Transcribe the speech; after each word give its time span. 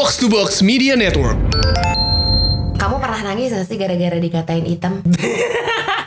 Box 0.00 0.16
to 0.16 0.32
Box 0.32 0.64
Media 0.64 0.96
Network. 0.96 1.36
Kamu 2.80 2.96
pernah 3.04 3.20
nangis 3.20 3.52
gak 3.52 3.68
sih 3.68 3.76
gara-gara 3.76 4.16
dikatain 4.16 4.64
hitam? 4.64 5.04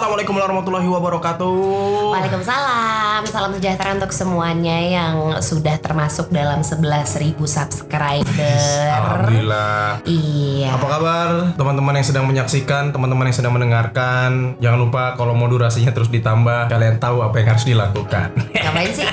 Assalamualaikum 0.00 0.32
warahmatullahi 0.32 0.88
wabarakatuh. 0.88 1.60
Waalaikumsalam 2.16 3.20
Salam 3.28 3.52
sejahtera 3.52 4.00
untuk 4.00 4.16
semuanya 4.16 4.80
yang 4.80 5.36
sudah 5.44 5.76
termasuk 5.76 6.32
dalam 6.32 6.64
11.000 6.64 7.36
subscriber 7.36 8.88
Alhamdulillah. 8.96 10.00
Iya 10.08 10.72
Apa 10.72 10.86
kabar 10.88 11.28
teman-teman 11.52 12.00
yang 12.00 12.06
sedang 12.08 12.24
menyaksikan, 12.24 12.96
teman-teman 12.96 13.28
yang 13.28 13.36
sedang 13.44 13.52
mendengarkan? 13.52 14.56
Jangan 14.56 14.80
lupa 14.80 15.20
kalau 15.20 15.36
mau 15.36 15.52
durasinya 15.52 15.92
terus 15.92 16.08
ditambah, 16.08 16.72
kalian 16.72 16.96
tahu 16.96 17.20
apa 17.20 17.36
yang 17.36 17.52
harus 17.52 17.68
dilakukan. 17.68 18.32
Ngapain 18.56 18.96
sih? 18.96 19.04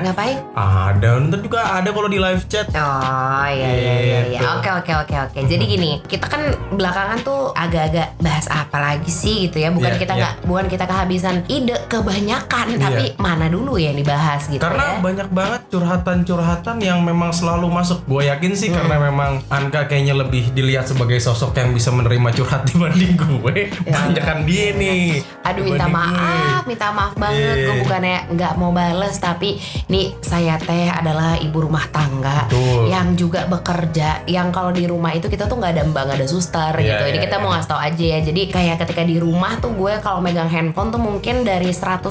Ngapain? 0.00 0.36
ada, 0.56 1.20
ntar 1.20 1.40
juga 1.40 1.60
ada 1.80 1.88
kalau 1.88 2.08
di 2.08 2.18
live 2.20 2.44
chat. 2.48 2.68
Oh 2.72 3.46
iya 3.48 3.70
iya 3.72 3.94
iya 4.00 4.20
iya. 4.28 4.40
Gitu. 4.40 4.44
Oke 4.60 4.70
oke 4.70 4.92
oke 4.92 5.16
oke. 5.28 5.38
Jadi 5.48 5.64
gini, 5.64 5.90
kita 6.04 6.26
kan 6.28 6.42
belakangan 6.72 7.18
tuh 7.24 7.52
agak-agak 7.56 8.16
bahas 8.20 8.46
apa 8.52 8.76
lagi 8.76 9.10
sih 9.10 9.48
gitu 9.48 9.60
ya. 9.60 9.72
Bukan 9.72 9.96
Iya, 9.96 10.00
kita 10.02 10.05
iya. 10.08 10.20
nggak 10.20 10.34
bukan 10.44 10.66
kita 10.66 10.84
kehabisan 10.84 11.36
ide 11.46 11.76
kebanyakan, 11.86 12.66
Iya. 12.68 12.78
tapi 12.78 13.04
mana 13.16 13.46
dulu 13.46 13.74
ya 13.74 13.86
yang 13.86 13.98
dibahas 13.98 14.46
gitu 14.46 14.60
Karena 14.60 14.84
ya. 14.92 15.00
banyak 15.00 15.28
banget 15.30 15.60
curhatan-curhatan 15.68 16.76
yang 16.78 17.00
memang 17.00 17.30
selalu 17.30 17.66
masuk. 17.66 18.04
Gue 18.04 18.26
yakin 18.26 18.52
sih 18.52 18.68
Hmm. 18.68 18.76
karena 18.78 18.96
memang 19.02 19.32
Anka 19.48 19.86
kayaknya 19.86 20.14
lebih 20.14 20.50
dilihat 20.50 20.84
sebagai 20.84 21.16
sosok 21.16 21.54
yang 21.54 21.70
bisa 21.70 21.88
menerima 21.88 22.28
curhat 22.32 22.62
dibanding 22.68 23.16
gue. 23.16 23.56
Banyak 23.82 24.22
kan 24.22 24.44
dia 24.44 24.70
nih. 24.72 25.22
Aduh 25.42 25.64
minta 25.64 25.86
dibanding 25.86 26.12
gue. 26.12 26.20
maaf, 26.20 26.62
minta 26.64 26.88
maaf 26.90 27.14
banget. 27.14 27.56
Iya. 27.56 27.64
Gue 27.64 27.74
bukannya 27.82 28.16
nggak 28.30 28.52
mau 28.54 28.70
bales, 28.70 29.16
tapi 29.16 29.56
nih 29.86 30.12
saya 30.20 30.58
teh 30.58 30.86
adalah 30.86 31.34
ibu 31.36 31.58
rumah 31.58 31.86
tangga 31.88 32.44
Betul. 32.46 32.90
yang 32.90 33.14
juga 33.14 33.46
bekerja. 33.46 34.26
Yang 34.26 34.48
kalau 34.52 34.70
di 34.70 34.84
rumah 34.84 35.10
itu 35.10 35.26
kita 35.26 35.46
tuh 35.46 35.56
nggak 35.56 35.72
ada 35.72 35.82
mbak, 35.84 36.02
nggak 36.04 36.18
ada 36.20 36.28
suster 36.28 36.72
Iya, 36.76 36.84
gitu. 36.92 37.04
Ini 37.06 37.14
iya, 37.14 37.24
kita 37.24 37.36
iya. 37.36 37.42
mau 37.42 37.50
ngasih 37.50 37.68
tau 37.68 37.80
aja 37.80 38.04
ya. 38.04 38.18
Jadi 38.20 38.42
kayak 38.46 38.76
ketika 38.78 39.02
di 39.02 39.16
rumah 39.16 39.56
tuh 39.56 39.72
gue 39.72 39.94
kalau 39.98 40.18
megang 40.18 40.46
handphone 40.46 40.88
tuh 40.88 40.98
mungkin 40.98 41.42
dari 41.42 41.68
100% 41.68 42.06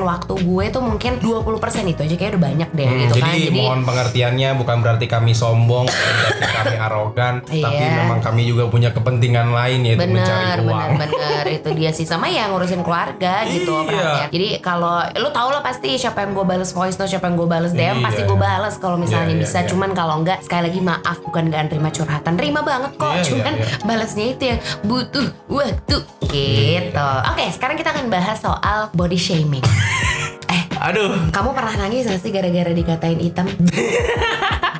waktu 0.00 0.34
gue 0.36 0.64
tuh 0.68 0.80
mungkin 0.80 1.12
20% 1.16 1.46
itu 1.86 2.00
aja 2.00 2.14
kayak 2.14 2.30
udah 2.34 2.42
banyak 2.42 2.70
deh 2.70 2.86
Hmm, 2.86 3.00
gitu 3.02 3.14
jadi, 3.14 3.22
kan. 3.22 3.34
Jadi 3.36 3.50
mohon 3.56 3.80
pengertiannya 3.82 4.50
bukan 4.54 4.76
berarti 4.78 5.06
kami 5.06 5.32
sombong, 5.32 5.86
bukan 5.86 6.14
berarti 6.16 6.44
kami 6.52 6.76
arogan, 6.86 7.34
Iya. 7.46 7.62
tapi 7.62 7.84
memang 7.96 8.18
kami 8.20 8.42
juga 8.44 8.64
punya 8.66 8.90
kepentingan 8.90 9.48
lain 9.50 9.80
yaitu 9.84 10.02
mencari 10.02 10.44
bener 10.56 10.58
uang. 10.62 10.90
bener 10.92 11.08
bener 11.10 11.44
itu 11.50 11.68
dia 11.72 11.90
sih 11.90 12.04
sama 12.04 12.26
ya 12.26 12.46
ngurusin 12.46 12.80
keluarga 12.80 13.44
gitu 13.46 13.72
Iya. 13.72 13.86
perhatian 13.86 14.28
jadi 14.30 14.48
kalau 14.60 14.96
lu 15.14 15.28
tau 15.30 15.48
lah 15.48 15.60
pasti 15.60 15.94
siapa 15.94 16.20
yang 16.20 16.32
gue 16.32 16.44
bales 16.44 16.70
voice 16.70 16.94
note 16.94 17.08
siapa 17.08 17.26
yang 17.26 17.36
gue 17.36 17.48
bales 17.48 17.72
DM 17.72 17.96
Iya. 17.96 18.02
pasti 18.02 18.20
gue 18.22 18.38
bales 18.38 18.74
kalau 18.76 18.96
misalnya 18.96 19.18
Iya, 19.28 19.36
iya, 19.36 19.42
bisa 19.42 19.58
iya. 19.60 19.68
cuman 19.68 19.90
kalau 19.92 20.14
enggak 20.16 20.38
sekali 20.40 20.62
lagi 20.66 20.80
maaf 20.80 21.16
bukan 21.20 21.42
gak 21.46 21.68
terima 21.68 21.88
curhatan 21.88 22.32
terima 22.34 22.60
banget 22.60 22.92
kok 22.94 23.12
Iya, 23.12 23.22
cuman 23.24 23.52
iya, 23.52 23.62
iya. 23.62 23.76
balesnya 23.82 24.24
itu 24.28 24.42
yang 24.46 24.58
butuh 24.82 25.26
waktu 25.46 25.96
gitu 26.30 27.08
oke 27.28 27.44
sekarang 27.52 27.76
kita 27.76 27.92
akan 27.92 28.06
bahas 28.08 28.38
soal 28.40 28.88
body 28.96 29.18
shaming 29.20 29.64
eh 30.54 30.62
Aduh, 30.80 31.28
kamu 31.28 31.52
pernah 31.52 31.76
nangis 31.76 32.08
gak 32.08 32.24
sih 32.24 32.32
gara-gara 32.32 32.72
dikatain 32.72 33.20
hitam? 33.20 33.44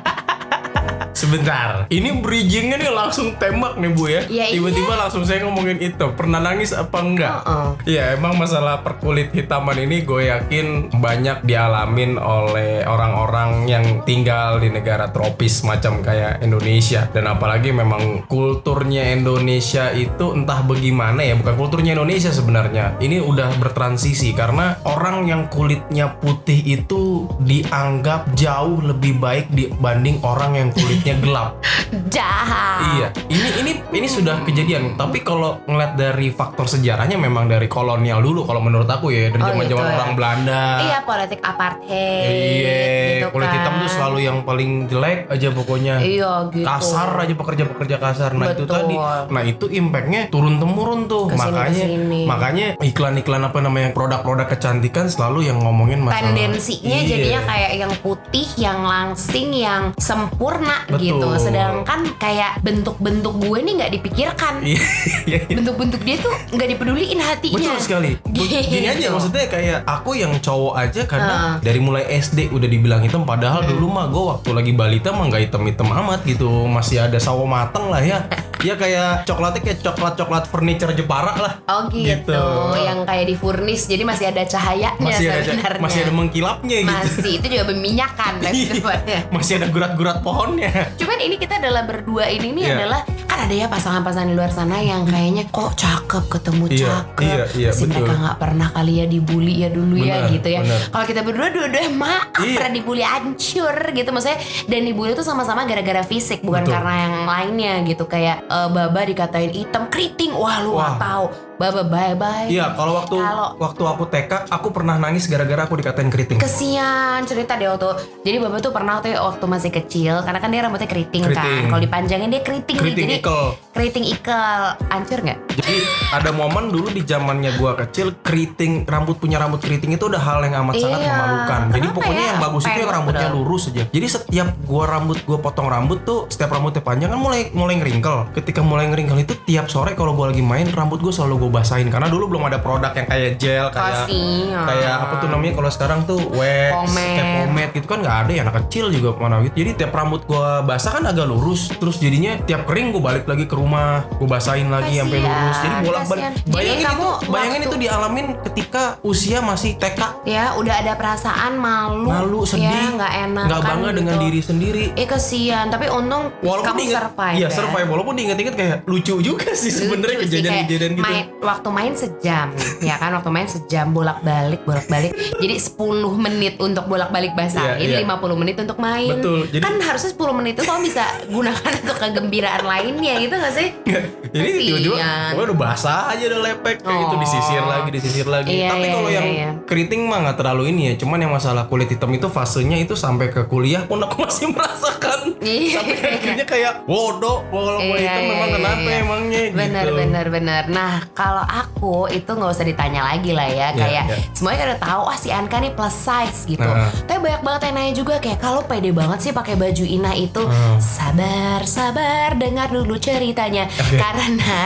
sebentar. 1.21 1.85
Ini 1.93 2.17
bridgingnya 2.17 2.81
nih 2.81 2.89
langsung 2.89 3.37
tembak 3.37 3.77
nih 3.77 3.91
bu 3.93 4.03
ya. 4.09 4.21
Iya, 4.25 4.45
Tiba-tiba 4.57 4.93
langsung 4.97 5.21
saya 5.21 5.45
ngomongin 5.45 5.77
itu. 5.77 6.05
Pernah 6.17 6.41
nangis 6.41 6.73
apa 6.73 6.97
enggak? 7.01 7.39
Iya 7.85 8.17
emang 8.17 8.37
masalah 8.37 8.81
perkulit 8.81 9.33
hitaman 9.33 9.77
ini 9.85 10.01
gue 10.05 10.29
yakin 10.29 10.93
banyak 10.97 11.45
dialamin 11.45 12.17
oleh 12.17 12.85
orang-orang 12.85 13.65
yang 13.69 13.85
tinggal 14.05 14.57
di 14.61 14.69
negara 14.69 15.09
tropis 15.09 15.61
macam 15.65 15.99
kayak 16.01 16.41
Indonesia 16.41 17.09
dan 17.11 17.29
apalagi 17.29 17.73
memang 17.73 18.25
kulturnya 18.25 19.11
Indonesia 19.13 19.91
itu 19.91 20.33
entah 20.33 20.63
bagaimana 20.63 21.25
ya 21.25 21.35
bukan 21.37 21.55
kulturnya 21.57 21.97
Indonesia 21.97 22.31
sebenarnya 22.31 22.97
ini 23.03 23.19
udah 23.19 23.57
bertransisi 23.59 24.31
karena 24.31 24.79
orang 24.87 25.27
yang 25.27 25.49
kulitnya 25.51 26.17
putih 26.21 26.61
itu 26.63 27.27
dianggap 27.43 28.31
jauh 28.37 28.79
lebih 28.81 29.17
baik 29.17 29.51
dibanding 29.51 30.21
orang 30.23 30.55
yang 30.55 30.69
kulitnya 30.71 31.10
gelap 31.17 31.59
jahat 32.07 32.79
Iya, 32.91 33.07
ini 33.29 33.49
ini 33.57 33.71
ini 33.93 34.07
sudah 34.07 34.41
kejadian. 34.41 34.95
Tapi 34.95 35.21
kalau 35.21 35.61
ngeliat 35.63 35.93
dari 35.93 36.27
faktor 36.29 36.65
sejarahnya 36.65 37.15
memang 37.15 37.45
dari 37.45 37.65
kolonial 37.65 38.19
dulu 38.19 38.43
kalau 38.43 38.59
menurut 38.59 38.85
aku 38.85 39.09
ya 39.09 39.29
dari 39.29 39.39
Oh, 39.39 39.47
zaman 39.49 39.63
zaman 39.63 39.69
gitu 39.69 39.77
ya. 39.85 39.95
orang 39.95 40.11
Belanda. 40.13 40.61
iya 40.81 40.99
politik 41.01 41.39
apartheid 41.41 42.31
Iya, 42.31 42.79
gitu 43.13 43.27
kulit 43.31 43.49
hitam 43.49 43.71
kan. 43.71 43.81
tuh 43.81 43.89
selalu 43.91 44.17
yang 44.21 44.37
paling 44.41 44.71
jelek 44.87 45.19
aja 45.27 45.47
pokoknya. 45.49 45.95
Iya 45.99 46.31
gitu. 46.49 46.65
Kasar 46.65 47.09
aja 47.17 47.33
pekerja-pekerja 47.33 47.95
kasar. 47.97 48.29
Nah 48.33 48.47
itu 48.49 48.63
Betul. 48.65 48.75
tadi. 48.75 48.95
Nah 49.29 49.43
itu 49.45 49.65
impactnya 49.67 50.21
turun 50.27 50.57
temurun 50.57 51.05
tuh. 51.05 51.27
Ke 51.27 51.35
sini, 51.35 51.43
makanya 51.45 51.71
ke 51.77 51.87
sini. 51.87 52.21
makanya 52.25 52.65
iklan-iklan 52.81 53.41
apa 53.41 53.59
namanya 53.59 53.89
produk-produk 53.91 54.47
kecantikan 54.49 55.05
selalu 55.07 55.45
yang 55.45 55.57
ngomongin 55.59 56.01
masalah. 56.01 56.23
tendensinya 56.25 56.97
Iya. 56.97 57.07
jadinya 57.07 57.41
kayak 57.45 57.71
yang 57.77 57.93
putih, 57.99 58.47
yang 58.57 58.79
langsing, 58.81 59.47
yang 59.53 59.81
sempurna 59.95 60.83
Betul. 60.87 61.00
Gitu. 61.01 61.27
Sedangkan 61.35 61.99
kayak 62.15 62.61
bentuk-bentuk 62.61 63.33
gue 63.37 63.57
nih 63.59 63.73
nggak 63.75 63.91
dipikirkan. 63.93 64.53
Iya, 64.61 64.81
iya. 65.25 65.39
Bentuk-bentuk 65.47 66.01
dia 66.01 66.17
tuh 66.17 66.31
nggak 66.49 66.67
dipeduliin 66.69 67.19
hatinya. 67.19 67.57
Betul 67.57 67.77
sekali. 67.77 68.11
Bu- 68.21 68.45
Gini 68.51 68.85
aja 68.85 68.99
Gitu. 68.99 69.09
maksudnya 69.09 69.45
kayak 69.47 69.79
aku 69.83 70.13
yang 70.13 70.37
cowok 70.37 70.73
aja 70.77 71.01
kadang 71.03 71.39
Heeh. 71.41 71.55
dari 71.61 71.79
mulai 71.79 72.03
SD 72.11 72.49
udah 72.49 72.67
dibilang 72.67 73.01
hitam 73.01 73.23
padahal 73.23 73.63
dulu 73.63 73.89
mah 73.89 74.05
gue 74.05 74.23
waktu 74.29 74.49
lagi 74.51 74.71
balita 74.71 75.09
mah 75.09 75.27
nggak 75.27 75.49
hitam-hitam 75.49 75.87
amat 75.89 76.21
gitu. 76.23 76.47
Masih 76.65 77.01
ada 77.01 77.17
sawo 77.17 77.43
mateng 77.43 77.87
lah 77.87 77.99
ya. 77.99 78.21
ya 78.61 78.75
kayak 78.75 79.25
coklatnya 79.25 79.61
kayak 79.63 79.79
coklat-coklat 79.81 80.45
furniture 80.45 80.91
Jepara 80.91 81.33
lah. 81.33 81.53
Oh 81.65 81.89
gitu. 81.89 82.09
Gitu. 82.11 82.43
yang 82.81 83.01
kayak 83.01 83.25
di 83.25 83.35
furnis 83.35 83.85
jadi 83.85 84.03
masih 84.03 84.25
ada 84.27 84.43
cahayanya 84.43 84.99
Masih 84.99 85.25
ada 85.27 85.41
sebenarnya. 85.43 85.79
masih 85.79 85.99
ada 86.01 86.11
mengkilapnya 86.11 86.77
gitu. 86.81 86.91
Masih, 86.91 87.31
itu 87.37 87.45
juga 87.47 87.63
berminyakan 87.69 88.33
lah 88.37 88.51
Iya. 88.51 89.19
masih 89.29 89.53
ada 89.55 89.67
gurat-gurat 89.67 90.17
pohonnya. 90.21 90.69
Cuman 90.95 91.17
ini 91.19 91.35
kita 91.35 91.57
adalah 91.57 91.83
berdua 91.83 92.25
ini 92.27 92.51
nih 92.51 92.63
Iya. 92.63 92.75
adalah 92.77 92.99
kan 93.23 93.39
ada 93.41 93.53
ya 93.53 93.67
pasangan-pasangan 93.67 94.27
di 94.27 94.35
luar 94.35 94.49
sana 94.49 94.77
yang 94.77 95.03
kayaknya 95.03 95.47
kok 95.47 95.71
cakep 95.73 96.23
ketemu 96.29 96.63
Iya, 96.67 96.77
cakep. 96.81 97.23
iya, 97.23 97.43
iya, 97.55 97.69
Pasti 97.71 97.85
mereka 97.85 98.13
nggak 98.13 98.37
pernah 98.37 98.67
kali 98.69 98.93
ya 98.93 99.05
dibully 99.05 99.53
ya 99.57 99.69
dulu 99.69 99.95
ya 99.95 100.15
Benar, 100.19 100.31
gitu 100.31 100.47
ya. 100.49 100.61
Kalau 100.87 101.05
kita 101.05 101.21
berdua 101.21 101.47
dua-dua 101.49 101.83
maaf 101.91 102.37
Iya. 102.37 102.55
pernah 102.55 102.71
dibully 102.71 103.03
hancur 103.03 103.75
gitu 103.89 104.09
maksudnya 104.09 104.37
dan 104.65 104.81
dibully 104.83 105.11
itu 105.11 105.21
sama-sama 105.21 105.63
gara-gara 105.63 106.01
fisik 106.01 106.41
bukan 106.41 106.63
Betul. 106.63 106.73
karena 106.73 106.93
yang 106.99 107.15
lainnya 107.25 107.73
gitu 107.83 108.03
kayak 108.05 108.43
eh, 108.43 108.67
Baba 108.67 109.01
dikatain 109.01 109.51
hitam 109.51 109.87
keriting 109.87 110.31
wah 110.31 110.59
lu 110.59 110.73
nggak 110.73 110.97
tahu 110.97 111.25
Baba 111.61 111.85
bye 111.85 112.17
bye. 112.17 112.49
Iya, 112.49 112.73
kalau 112.73 112.97
waktu 112.97 113.21
Kalau- 113.21 113.53
waktu 113.61 113.83
aku 113.85 114.03
TK, 114.09 114.49
aku 114.49 114.67
pernah 114.73 114.97
nangis 114.97 115.29
gara-gara 115.29 115.69
aku 115.69 115.77
dikatain 115.77 116.09
keriting. 116.09 116.41
Kesian 116.41 117.21
cerita 117.29 117.53
deh 117.53 117.69
waktu 117.69 117.85
Jadi 118.25 118.37
Baba 118.41 118.57
tuh 118.57 118.73
pernah 118.73 118.97
tuh 118.97 119.13
waktu 119.13 119.45
masih 119.45 119.69
kecil 119.69 120.25
Karena 120.25 120.41
kan 120.41 120.49
dia 120.49 120.65
rambutnya 120.65 120.89
keriting, 120.89 121.21
kan 121.21 121.29
Keriting. 121.29 121.63
Kalau 121.69 121.81
dipanjangin 121.85 122.29
dia 122.33 122.41
keriting. 122.41 122.77
Keriting 122.81 123.07
Jadi 123.13 123.21
ikel. 123.21 123.45
Keriting 123.71 124.03
ikel 124.05 124.51
Hancur 124.87 125.19
nggak? 125.21 125.39
Jadi 125.51 125.75
ada 126.11 126.29
momen 126.29 126.69
dulu 126.69 126.89
di 126.89 127.01
zamannya 127.01 127.55
gua 127.55 127.75
kecil 127.75 128.15
keriting 128.19 128.83
rambut 128.83 129.15
punya 129.15 129.39
rambut 129.39 129.59
keriting 129.59 129.91
itu 129.91 130.05
udah 130.05 130.19
hal 130.19 130.43
yang 130.43 130.59
amat 130.61 130.75
sangat 130.77 130.99
Iya. 130.99 131.09
memalukan. 131.09 131.61
Jadi 131.69 131.79
Kenapa 131.81 131.97
pokoknya 131.97 132.19
ya? 132.19 132.29
yang 132.29 132.39
bagus 132.39 132.63
itu 132.63 132.79
yang 132.79 132.91
rambutnya 132.91 133.27
udah. 133.27 133.35
lurus 133.35 133.63
aja. 133.67 133.83
Jadi 133.87 134.07
setiap 134.07 134.47
gua 134.63 134.83
rambut 134.87 135.17
gua 135.23 135.37
potong 135.39 135.67
rambut 135.67 135.99
tuh 136.03 136.19
setiap 136.27 136.51
rambutnya 136.51 136.81
panjang 136.81 137.09
kan 137.09 137.19
mulai 137.19 137.47
mulai 137.51 137.75
ngeringkel. 137.77 138.15
Ketika 138.33 138.59
mulai 138.61 138.85
ngeringkel 138.87 139.17
itu 139.19 139.33
tiap 139.43 139.67
sore 139.67 139.95
kalau 139.95 140.13
gua 140.13 140.29
lagi 140.29 140.43
main 140.43 140.67
rambut 140.67 140.99
gua 140.99 141.11
selalu 141.11 141.47
gua 141.47 141.63
basahin 141.63 141.87
karena 141.87 142.07
dulu 142.07 142.27
belum 142.27 142.43
ada 142.45 142.59
produk 142.59 142.91
yang 142.91 143.07
kayak 143.07 143.31
gel 143.37 143.65
kayak 143.69 144.07
kayak 144.51 144.93
apa 144.99 145.13
tuh 145.17 145.27
namanya 145.27 145.53
kalau 145.55 145.69
sekarang 145.69 145.99
tuh 146.03 146.19
wax 146.31 146.71
Pomade. 146.71 147.15
kayak 147.15 147.27
pomade 147.41 147.71
gitu 147.73 147.87
kan 147.87 147.99
nggak 148.01 148.17
ada 148.25 148.31
ya 148.31 148.41
anak 148.43 148.55
kecil 148.65 148.85
juga 148.89 149.09
mana 149.15 149.39
gitu. 149.43 149.55
Jadi 149.57 149.71
tiap 149.77 149.91
rambut 149.91 150.21
gua 150.25 150.59
basah 150.61 150.91
kan 150.91 151.03
agak 151.05 151.25
lurus 151.25 151.71
terus 151.71 151.97
jadinya 151.97 152.35
tiap 152.43 152.67
kering 152.67 152.91
gua 152.91 153.13
balik 153.13 153.25
lagi 153.25 153.45
ke 153.45 153.55
rumah 153.61 153.87
gua 154.11 154.27
basahin 154.31 154.67
lagi 154.67 154.97
sampai 154.97 155.19
lurus. 155.19 155.57
Jadi 155.59 155.75
bolak 155.83 156.03
balik. 156.05 156.23
Jadi 156.23 156.49
Bayangin 156.51 156.81
kamu 156.83 157.05
itu 157.13 157.29
bayangin 157.29 157.51
waktu- 157.53 157.69
itu 157.69 157.77
dialamin 157.79 158.25
ketika 158.43 158.83
usia 159.01 159.37
masih 159.39 159.71
TK. 159.75 160.01
Ya 160.23 160.53
udah 160.53 160.75
ada 160.75 160.93
perasaan 160.93 161.53
malu 161.55 162.07
Malu, 162.07 162.39
sedih, 162.43 162.65
Ya 162.65 162.89
nggak 162.91 163.13
enak 163.23 163.45
nggak 163.45 163.61
bangga 163.61 163.89
dengan 163.93 164.15
diri 164.19 164.41
sendiri. 164.41 164.85
Eh 164.93 165.05
kesian 165.05 165.69
Tapi 165.69 165.85
untung 165.87 166.33
Walaupun 166.41 166.65
kamu 166.67 166.79
diinget, 166.79 166.97
survive 166.97 167.35
iya 167.35 167.47
ya. 167.47 167.49
survive. 167.51 167.87
Walaupun 167.87 168.13
diinget-inget 168.13 168.55
kayak 168.55 168.77
lucu 168.83 169.15
juga 169.19 169.53
sih 169.53 169.69
sebenarnya 169.69 170.17
kejadian-kejadian 170.21 170.91
gitu. 170.93 171.03
main- 171.03 171.29
waktu 171.39 171.69
main 171.69 171.93
sejam 171.93 172.47
ya 172.89 172.95
kan 172.95 173.11
waktu 173.11 173.29
main 173.29 173.45
sejam 173.45 173.91
bolak-balik 173.91 174.61
bolak-balik 174.61 175.11
jadi 175.37 175.55
10 175.57 175.77
menit 176.15 176.55
untuk 176.57 176.85
bolak-balik 176.85 177.33
basahin 177.33 177.81
Iya, 177.81 177.97
iya. 177.97 178.07
50 178.07 178.35
menit 178.35 178.55
untuk 178.57 178.77
main 178.77 179.09
Betul, 179.11 179.47
jadi- 179.47 179.61
kan 179.61 179.73
harusnya 179.79 180.09
10 180.11 180.33
menit 180.33 180.53
itu 180.53 180.63
kamu 180.63 180.79
bisa 180.83 181.03
gunakan 181.27 181.71
untuk 181.81 181.97
kegembiraan 181.97 182.63
lainnya 182.63 183.13
gitu 183.17 183.33
gak 183.33 183.50
gak 183.51 183.55
sih? 183.57 183.69
Jadi 184.31 184.47
tiba-tiba 184.63 184.95
pokoknya 184.95 185.43
udah 185.45 185.57
basah 185.59 186.01
aja 186.07 186.23
udah 186.25 186.39
lepek 186.41 186.75
kayak 186.79 186.97
gitu 186.97 187.09
Oh. 187.11 187.19
disisir 187.19 187.59
lagi 187.61 187.89
disisir 187.91 188.25
lagi. 188.25 188.47
Iya, 188.49 188.69
Tapi 188.69 188.79
iya, 188.81 188.93
kalau 188.93 189.09
iya, 189.09 189.17
yang 189.19 189.27
iya. 189.29 189.49
keriting 189.61 190.01
mah 190.03 190.23
nggak 190.23 190.37
terlalu 190.37 190.63
ini 190.71 190.81
ya. 190.87 190.93
Cuman 190.95 191.19
yang 191.19 191.29
masalah 191.29 191.67
kulit 191.67 191.85
hitam 191.85 192.07
itu 192.09 192.27
fasenya 192.27 192.79
itu 192.79 192.95
sampai 192.95 193.27
ke 193.27 193.43
kuliah 193.43 193.83
pun 193.83 193.99
aku 193.99 194.15
masih 194.25 194.47
merasakan. 194.49 195.35
Iya. 195.37 195.73
sampai 195.75 195.97
akhirnya 196.13 196.45
kayak 196.45 196.73
bodoh 196.85 197.43
kalau 197.45 197.75
mau 197.77 197.91
Iya, 197.91 198.07
hitam 198.07 198.21
iya, 198.21 198.29
memang 198.31 198.47
iya, 198.47 198.55
kenapa 198.55 198.79
iya. 198.85 198.99
emangnya 199.01 199.41
Bener 199.51 199.83
gitu. 199.83 199.97
bener 199.97 200.25
bener. 200.29 200.63
Nah 200.69 200.93
kalau 201.11 201.43
aku 201.43 201.95
itu 202.09 202.31
nggak 202.31 202.51
usah 202.51 202.63
ditanya 202.63 203.01
lagi 203.03 203.31
lah 203.31 203.45
ya. 203.45 203.67
Iya, 203.67 203.67
Kayak 203.75 204.03
iya. 204.07 204.17
semuanya 204.31 204.63
udah 204.71 204.79
tahu 204.79 205.03
ah 205.05 205.17
si 205.17 205.29
Anka 205.29 205.57
nih 205.59 205.73
plus 205.73 205.91
size 205.93 206.39
gitu. 206.47 206.63
Nah. 206.63 206.87
Tapi 207.03 207.19
banyak 207.19 207.41
banget 207.41 207.61
yang 207.67 207.75
nanya 207.75 207.93
juga 207.93 208.15
kayak 208.17 208.39
kalau 208.39 208.63
pede 208.63 208.95
banget 208.95 209.19
sih 209.19 209.31
pakai 209.31 209.59
baju 209.59 209.83
Ina 209.83 210.15
itu. 210.15 210.39
Hmm. 210.41 210.79
Sabar 210.79 211.59
sabar 211.65 212.31
dengar 212.33 212.69
dulu 212.69 212.95
ceritanya. 213.41 213.65
Karena 213.97 214.61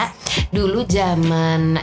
dulu 0.51 0.83
zaman 0.83 1.80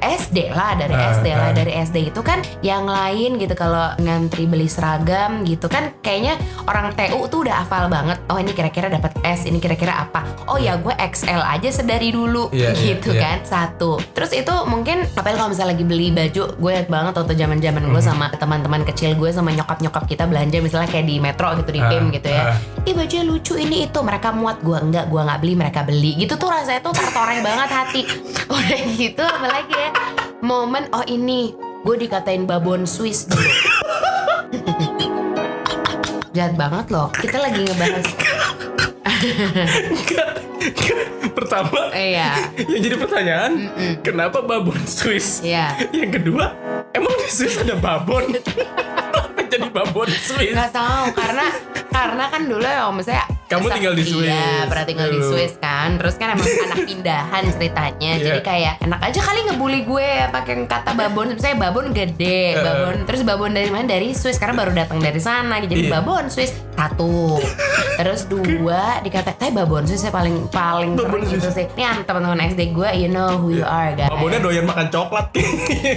SD 0.00 0.48
lah 0.48 0.72
dari 0.76 0.94
Ah, 0.96 1.12
SD 1.12 1.26
lah 1.28 1.50
ah. 1.50 1.52
dari 1.52 1.72
SD 1.76 1.96
itu 2.08 2.20
kan 2.20 2.40
yang 2.60 2.84
lain 2.84 3.36
gitu 3.36 3.52
kalau 3.52 3.92
ngantri 4.00 4.48
beli 4.48 4.64
seragam 4.64 5.44
gitu 5.44 5.68
kan 5.68 5.92
kayaknya 6.00 6.36
orang 6.64 6.92
TU 6.92 7.28
tuh 7.28 7.44
udah 7.44 7.64
hafal 7.64 7.88
banget 7.88 8.16
oh 8.28 8.40
ini 8.40 8.52
kira-kira 8.52 8.88
dapat 8.88 9.12
S 9.20 9.44
ini 9.44 9.60
kira-kira 9.60 10.08
apa 10.08 10.24
oh 10.48 10.56
ya 10.56 10.76
gue 10.76 10.92
XL 10.92 11.40
aja 11.40 11.68
sedari 11.68 12.12
dulu 12.12 12.48
Iya, 12.52 12.72
iya, 12.72 12.96
gitu 12.96 13.12
iya. 13.12 13.20
kan 13.20 13.38
satu 13.44 14.00
terus 14.12 14.32
itu 14.32 14.52
mungkin 14.64 15.04
apalagi 15.12 15.36
kalau 15.36 15.50
misalnya 15.52 15.76
lagi 15.76 15.84
beli 15.84 16.08
baju 16.12 16.42
gue 16.54 16.74
banget 16.86 17.12
waktu 17.12 17.34
zaman 17.34 17.58
zaman 17.60 17.82
gue 17.86 18.02
sama 18.02 18.26
teman-teman 18.32 18.82
kecil 18.84 19.16
gue 19.16 19.30
sama 19.30 19.52
nyokap 19.52 19.80
nyokap 19.80 20.04
kita 20.06 20.24
belanja 20.24 20.60
misalnya 20.60 20.88
kayak 20.88 21.06
di 21.06 21.16
metro 21.18 21.52
gitu 21.56 21.70
di 21.70 21.80
Ah, 21.82 21.88
PIM 21.88 22.04
gitu 22.08 22.28
ya 22.28 22.42
ah. 22.52 22.86
ih 22.86 22.94
bajunya 22.94 23.24
lucu 23.24 23.54
ini 23.56 23.84
itu 23.84 23.98
mereka 24.00 24.30
muat 24.30 24.60
gue 24.60 24.76
enggak 24.76 25.08
gue 25.08 25.20
nggak 25.20 25.38
beli 25.40 25.54
mereka 25.54 25.80
beli 25.82 26.12
gitu 26.22 26.38
tuh 26.38 26.54
rasanya 26.54 26.78
tuh 26.86 26.94
tertoreh 26.94 27.42
banget 27.42 27.70
hati. 27.74 28.02
Udah 28.46 28.80
gitu 28.94 29.24
apalagi 29.26 29.74
ya 29.74 29.90
momen 30.38 30.86
oh 30.94 31.02
ini 31.10 31.50
gue 31.82 31.96
dikatain 31.98 32.46
babon 32.46 32.86
Swiss 32.86 33.26
dulu. 33.26 33.50
Jahat 36.30 36.54
banget 36.54 36.86
loh 36.94 37.10
kita 37.18 37.42
lagi 37.42 37.66
ngebahas. 37.66 38.06
Pertama 41.34 41.90
iya. 41.90 42.38
yang 42.54 42.82
jadi 42.86 42.96
pertanyaan 43.02 43.52
kenapa 44.06 44.46
babon 44.46 44.78
Swiss? 44.86 45.42
iya. 45.42 45.74
Yang 45.90 46.22
kedua 46.22 46.54
emang 46.94 47.18
di 47.18 47.26
Swiss 47.34 47.58
ada 47.58 47.74
babon? 47.74 48.30
Jadi 49.52 49.68
babon 49.68 50.08
Swiss? 50.08 50.54
nggak 50.54 50.70
tahu 50.70 51.12
karena 51.12 51.46
karena 51.92 52.24
kan 52.30 52.42
dulu 52.48 52.64
ya 52.64 52.88
misalnya 52.88 53.26
Kamu 53.54 53.66
tinggal 53.68 53.92
di 53.92 54.04
Swiss. 54.04 54.26
Iya, 54.26 54.66
pernah 54.66 54.84
tinggal 54.84 55.08
di 55.08 55.18
Dulu. 55.18 55.28
Swiss 55.28 55.52
kan. 55.56 55.88
Terus 55.94 56.14
kan 56.14 56.28
emang 56.32 56.46
anak 56.46 56.78
pindahan 56.88 57.42
ceritanya. 57.50 58.10
Iya. 58.12 58.24
Jadi 58.24 58.40
kayak 58.42 58.74
enak 58.80 59.00
aja 59.02 59.20
kali 59.20 59.40
ngebully 59.44 59.80
gue 59.82 60.08
pakai 60.28 60.54
kata 60.64 60.90
babon. 60.92 61.26
Misalnya 61.30 61.58
babon 61.60 61.86
gede, 61.90 62.40
Eh. 62.52 62.58
babon. 62.58 62.94
Terus 63.04 63.20
babon 63.22 63.50
dari 63.50 63.68
mana? 63.68 63.84
Dari 63.86 64.12
Swiss 64.12 64.36
karena 64.36 64.54
baru 64.54 64.72
datang 64.72 64.98
dari 64.98 65.18
sana. 65.18 65.58
Jadi 65.58 65.74
Iya. 65.82 65.90
babon 65.92 66.26
Swiss 66.26 66.50
satu. 66.72 67.38
Terus 67.94 68.24
dua 68.24 68.98
dikata, 69.00 69.36
"Eh 69.38 69.50
babon 69.50 69.84
Swiss 69.84 70.02
ya 70.02 70.10
paling 70.10 70.48
paling 70.48 70.96
sering 70.96 71.24
gitu 71.28 71.46
Swiss. 71.46 71.54
sih." 71.54 71.66
Ini 71.70 72.02
teman-teman 72.02 72.40
SD 72.42 72.72
gue, 72.72 72.88
you 72.96 73.06
know 73.06 73.36
who 73.36 73.52
you 73.52 73.62
are 73.62 73.92
guys. 73.92 74.08
Babonnya 74.08 74.40
doyan 74.40 74.64
makan 74.64 74.88
coklat 74.88 75.28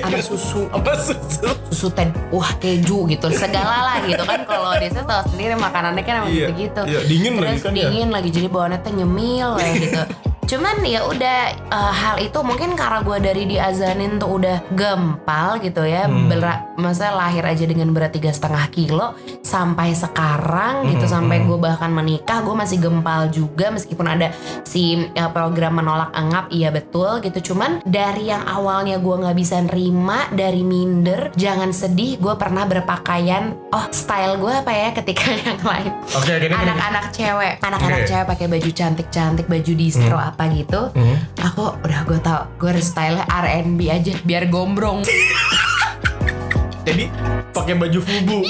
Sama 0.02 0.19
susu. 0.19 0.62
Apa 0.75 0.92
susu? 0.96 1.48
susu 1.68 1.88
teh 1.92 2.07
wah 2.30 2.56
keju 2.56 3.04
gitu 3.06 3.28
segala 3.30 3.84
lah 3.84 3.98
gitu 4.02 4.24
kan 4.24 4.44
kalau 4.44 4.72
di 4.75 4.88
sana 4.88 5.04
tahu 5.06 5.22
sendiri 5.30 5.54
makanannya 5.56 6.02
kan 6.02 6.13
emang 6.18 6.31
Iya, 6.31 6.48
gitu 6.48 6.56
gitu 6.57 6.81
iya, 6.88 7.00
dingin 7.04 7.34
terus 7.53 7.63
kan 7.65 7.74
ya. 7.75 7.89
dingin 7.89 8.09
lagi 8.09 8.30
jadi 8.33 8.47
bawaannya 8.50 8.80
nyemil 8.95 9.50
ya 9.62 9.69
gitu 9.77 10.01
cuman 10.45 10.77
ya 10.81 11.01
udah 11.03 11.39
eh, 11.51 11.94
hal 11.95 12.15
itu 12.19 12.39
mungkin 12.39 12.74
karena 12.74 13.01
gue 13.01 13.18
dari 13.19 13.44
diazanin 13.45 14.15
tuh 14.15 14.38
udah 14.38 14.57
gempal 14.71 15.57
gitu 15.59 15.81
ya 15.81 16.06
Hmm. 16.06 16.27
Bera- 16.27 16.62
masa 16.75 17.09
lahir 17.09 17.42
aja 17.42 17.63
dengan 17.63 17.89
berat 17.89 18.12
tiga 18.12 18.30
setengah 18.30 18.68
kilo 18.68 19.15
sampai 19.42 19.95
sekarang 19.95 20.86
gitu 20.86 21.03
Hmm, 21.03 21.13
sampai 21.15 21.38
hmm. 21.39 21.47
gue 21.47 21.57
bahkan 21.59 21.89
menikah 21.89 22.39
gue 22.39 22.53
masih 22.53 22.77
gempal 22.77 23.27
juga 23.27 23.69
meskipun 23.69 24.06
ada 24.06 24.30
si 24.63 24.83
eh, 25.07 25.30
program 25.30 25.75
menolak 25.75 26.13
engap 26.13 26.45
iya 26.50 26.69
betul 26.69 27.19
gitu 27.19 27.51
cuman 27.51 27.81
dari 27.81 28.27
yang 28.27 28.44
awalnya 28.44 28.97
gue 28.97 29.15
nggak 29.15 29.33
bisa 29.33 29.57
nerima 29.62 30.30
dari 30.30 30.62
minder 30.62 31.33
jangan 31.33 31.71
sedih 31.71 32.18
gue 32.18 32.36
pernah 32.36 32.63
berpakaian 32.63 33.56
oh 33.71 33.86
style 33.89 34.38
gue 34.38 34.53
apa 34.53 34.71
ya 34.71 34.89
ketika 34.94 35.25
yang 35.42 35.59
lain 35.59 35.89
Oke, 36.13 36.31
gini 36.33 36.47
gini. 36.47 36.56
anak-anak 36.56 37.06
cewek 37.09 37.53
anak-anak 37.59 38.00
Oke. 38.00 38.07
cewek 38.07 38.25
pakai 38.27 38.45
baju 38.47 38.69
cantik-cantik 38.71 39.45
baju 39.47 39.71
distro 39.74 40.18
apa 40.35 40.51
gitu 40.51 40.91
Hmm. 40.91 41.15
aku 41.39 41.79
udah 41.79 42.03
gue 42.03 42.19
tau 42.19 42.51
gue 42.59 42.67
harus 42.67 42.83
style 42.85 43.23
R&B 43.23 43.79
aja 43.87 44.11
biar 44.21 44.51
gombrong. 44.51 44.99
Jadi 46.85 47.07
pakai 47.49 47.73
baju 47.73 47.97
fubu 47.97 48.43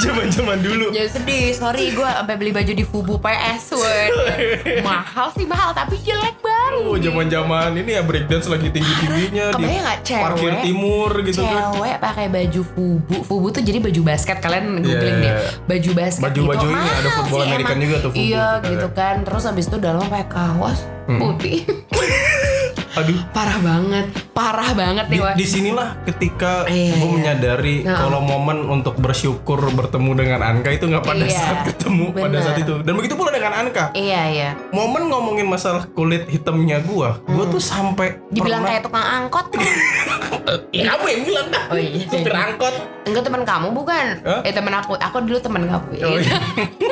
zaman-zaman 0.00 0.58
dulu. 0.58 0.86
Ya 0.90 1.04
sedih, 1.06 1.52
sorry 1.52 1.90
gue 1.90 2.02
sampai 2.02 2.34
beli 2.34 2.50
baju 2.50 2.72
di 2.72 2.82
Fubu 2.82 3.14
PS 3.16 3.72
word. 3.72 4.12
mahal 4.82 5.28
sih 5.32 5.44
mahal 5.44 5.70
tapi 5.70 6.00
jelek 6.00 6.36
banget. 6.38 6.58
Oh, 6.80 6.96
zaman-zaman 6.96 7.74
ini 7.74 7.90
ya 7.92 8.02
breakdance 8.02 8.46
lagi 8.46 8.70
tinggi-tingginya 8.70 9.52
di 9.52 9.54
Kebayang 9.58 9.84
nggak 9.84 10.00
cewek? 10.02 10.22
parkir 10.24 10.52
timur 10.62 11.10
gitu 11.22 11.40
kan. 11.40 11.54
Cewek 11.70 11.96
pakai 11.98 12.26
baju 12.26 12.60
Fubu. 12.66 13.16
Fubu 13.22 13.46
tuh 13.50 13.60
jadi 13.60 13.78
baju 13.78 14.00
basket. 14.02 14.36
Kalian 14.38 14.80
googling 14.80 15.18
Iya, 15.18 15.22
deh. 15.22 15.32
iya. 15.36 15.50
Baju 15.62 15.90
basket 15.94 16.24
Baju-baju 16.24 16.66
gitu. 16.66 16.74
ini 16.74 16.90
ada 16.90 17.08
football 17.12 17.42
American 17.44 17.70
emang. 17.70 17.84
juga 17.84 17.96
tuh 17.98 18.10
Fubu 18.10 18.22
Iya 18.22 18.46
tuh, 18.56 18.68
gitu 18.70 18.88
kan. 18.90 19.14
Terus 19.22 19.42
habis 19.44 19.64
itu 19.66 19.76
dalamnya 19.76 20.08
pakai 20.08 20.28
kaos 20.28 20.78
putih. 21.06 21.58
Aduh. 22.92 23.18
parah 23.30 23.58
banget. 23.58 24.06
Parah 24.30 24.70
banget 24.72 25.06
Di, 25.06 25.12
nih 25.12 25.20
wah. 25.20 25.34
di 25.34 25.44
sinilah 25.44 25.88
ketika 26.02 26.64
Iya, 26.64 26.90
gue 26.92 26.98
iya. 26.98 27.12
menyadari 27.12 27.76
Nah. 27.80 27.98
kalau 27.98 28.18
momen 28.20 28.66
untuk 28.66 28.96
bersyukur 28.96 29.62
bertemu 29.68 30.10
dengan 30.16 30.40
Anka 30.40 30.70
itu 30.70 30.84
nggak 30.84 31.04
pada 31.04 31.22
Iya, 31.22 31.36
saat 31.36 31.58
ketemu 31.66 32.10
pada 32.10 32.26
benar. 32.26 32.42
saat 32.42 32.58
itu 32.58 32.74
dan 32.80 32.92
begitu 32.92 33.14
pula 33.14 33.30
dengan 33.30 33.52
Anka 33.54 33.92
Iya 33.92 34.22
iya. 34.28 34.50
momen 34.70 35.06
ngomongin 35.06 35.46
masalah 35.46 35.86
kulit 35.88 36.26
hitamnya 36.26 36.82
gua 36.82 37.22
gua 37.24 37.44
tuh 37.46 37.60
sampai 37.60 38.16
Hmm. 38.16 38.32
Dibilang 38.32 38.60
pernah- 38.60 38.72
kayak 38.72 38.82
tukang 38.82 39.06
angkot. 39.06 39.46
ya 40.74 40.82
kamu 40.88 41.04
yang 41.06 41.22
bilang 41.24 41.46
dah 41.48 41.64
Oh 41.66 41.76
iya. 41.76 42.02
supir 42.02 42.32
angkot 42.32 42.74
Enggak 43.02 43.22
teman 43.22 43.42
kamu 43.42 43.68
bukan? 43.70 44.06
Hah? 44.22 44.40
Eh 44.42 44.50
teman 44.50 44.70
aku. 44.72 44.92
Aku 44.94 45.16
dulu 45.20 45.38
teman 45.38 45.62
kamu. 45.64 45.86
Oh, 46.00 46.16
iya. 46.16 46.36